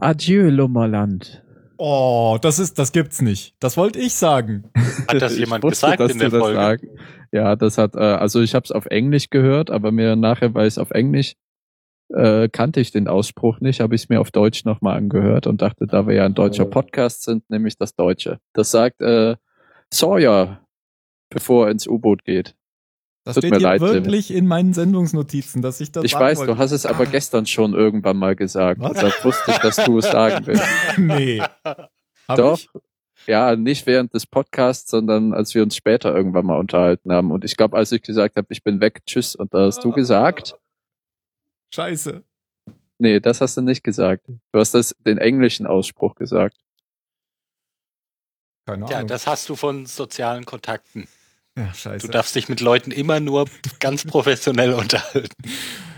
[0.00, 1.42] Adieu, Lummerland.
[1.76, 3.54] Oh, das ist, das gibt's nicht.
[3.58, 4.70] Das wollte ich sagen.
[5.08, 6.56] Hat das jemand wusste, gesagt dass in der das Folge?
[6.56, 6.88] sagen.
[7.32, 10.66] Ja, das hat, äh, also ich habe es auf Englisch gehört, aber mir nachher, weil
[10.66, 11.34] es auf Englisch
[12.14, 15.62] äh, kannte ich den Ausspruch nicht, habe ich es mir auf Deutsch nochmal angehört und
[15.62, 18.38] dachte, da wir ja ein deutscher Podcast sind, nehme ich das Deutsche.
[18.54, 19.36] Das sagt äh,
[19.92, 20.64] Sawyer,
[21.28, 22.54] bevor er ins U-Boot geht.
[23.28, 23.92] Das Tut steht mir hier leid, Tim.
[23.92, 26.52] wirklich in meinen Sendungsnotizen, dass ich das ich weiß, wollte.
[26.54, 28.80] du hast es aber gestern schon irgendwann mal gesagt.
[28.80, 28.94] Was?
[28.98, 30.64] Da wusste ich, dass du es sagen willst.
[30.96, 31.40] nee.
[31.62, 32.58] Hab Doch.
[32.58, 32.68] Ich?
[33.26, 37.30] Ja, nicht während des Podcasts, sondern als wir uns später irgendwann mal unterhalten haben.
[37.30, 39.90] Und ich glaube, als ich gesagt habe, ich bin weg, tschüss, und da hast du
[39.92, 40.56] gesagt,
[41.74, 42.22] Scheiße.
[42.96, 44.24] nee, das hast du nicht gesagt.
[44.52, 46.56] Du hast das, den englischen Ausspruch gesagt.
[48.66, 49.08] Keine Ja, Ahnung.
[49.08, 51.06] das hast du von sozialen Kontakten.
[51.58, 52.06] Ja, scheiße.
[52.06, 53.46] Du darfst dich mit Leuten immer nur
[53.80, 55.28] ganz professionell unterhalten.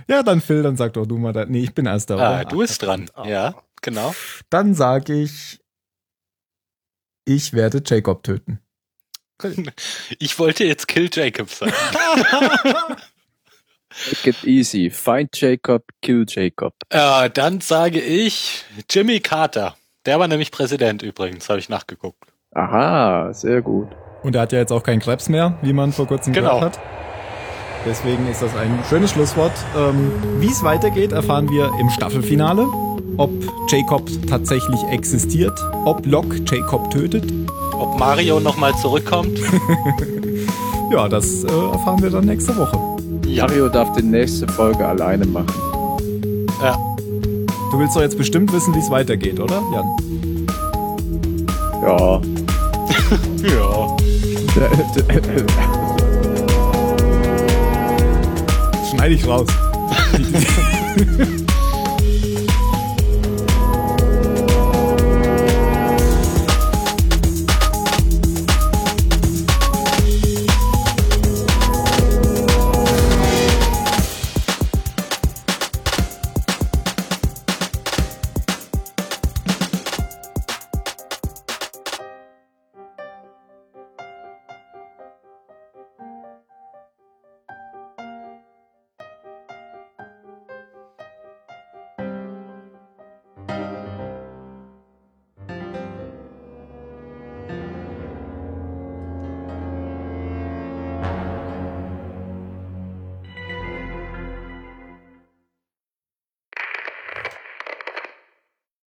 [0.08, 1.32] Ja, dann Phil, dann sag doch du mal.
[1.32, 1.44] Da.
[1.44, 2.18] Nee, ich bin erster.
[2.18, 2.44] Ah, oder?
[2.46, 3.10] du bist dran.
[3.24, 4.14] Ja, genau.
[4.48, 5.60] Dann sage ich,
[7.24, 8.60] ich werde Jacob töten.
[10.18, 11.72] Ich wollte jetzt Kill Jacob sagen.
[14.06, 14.90] Make it easy.
[14.90, 16.74] Find Jacob, kill Jacob.
[16.90, 19.76] äh, dann sage ich Jimmy Carter.
[20.06, 22.22] Der war nämlich Präsident übrigens, habe ich nachgeguckt.
[22.52, 23.88] Aha, sehr gut.
[24.22, 26.56] Und er hat ja jetzt auch keinen Krebs mehr, wie man vor kurzem Genau.
[26.56, 26.84] gehört hat.
[27.86, 29.52] Deswegen ist das ein schönes Schlusswort.
[29.76, 32.66] Ähm, wie es weitergeht, erfahren wir im Staffelfinale.
[33.16, 33.30] Ob
[33.68, 37.24] Jacob tatsächlich existiert, ob Locke Jacob tötet.
[37.72, 39.38] Ob Mario nochmal zurückkommt?
[40.92, 42.76] Ja, das äh, erfahren wir dann nächste Woche.
[43.24, 43.44] Ja.
[43.46, 45.46] Mario darf die nächste Folge alleine machen.
[46.60, 46.76] ja.
[47.70, 49.86] Du willst doch jetzt bestimmt wissen, wie es weitergeht, oder, Jan?
[51.80, 52.20] Ja.
[53.44, 53.96] Ja.
[58.90, 59.46] Schneide ich raus.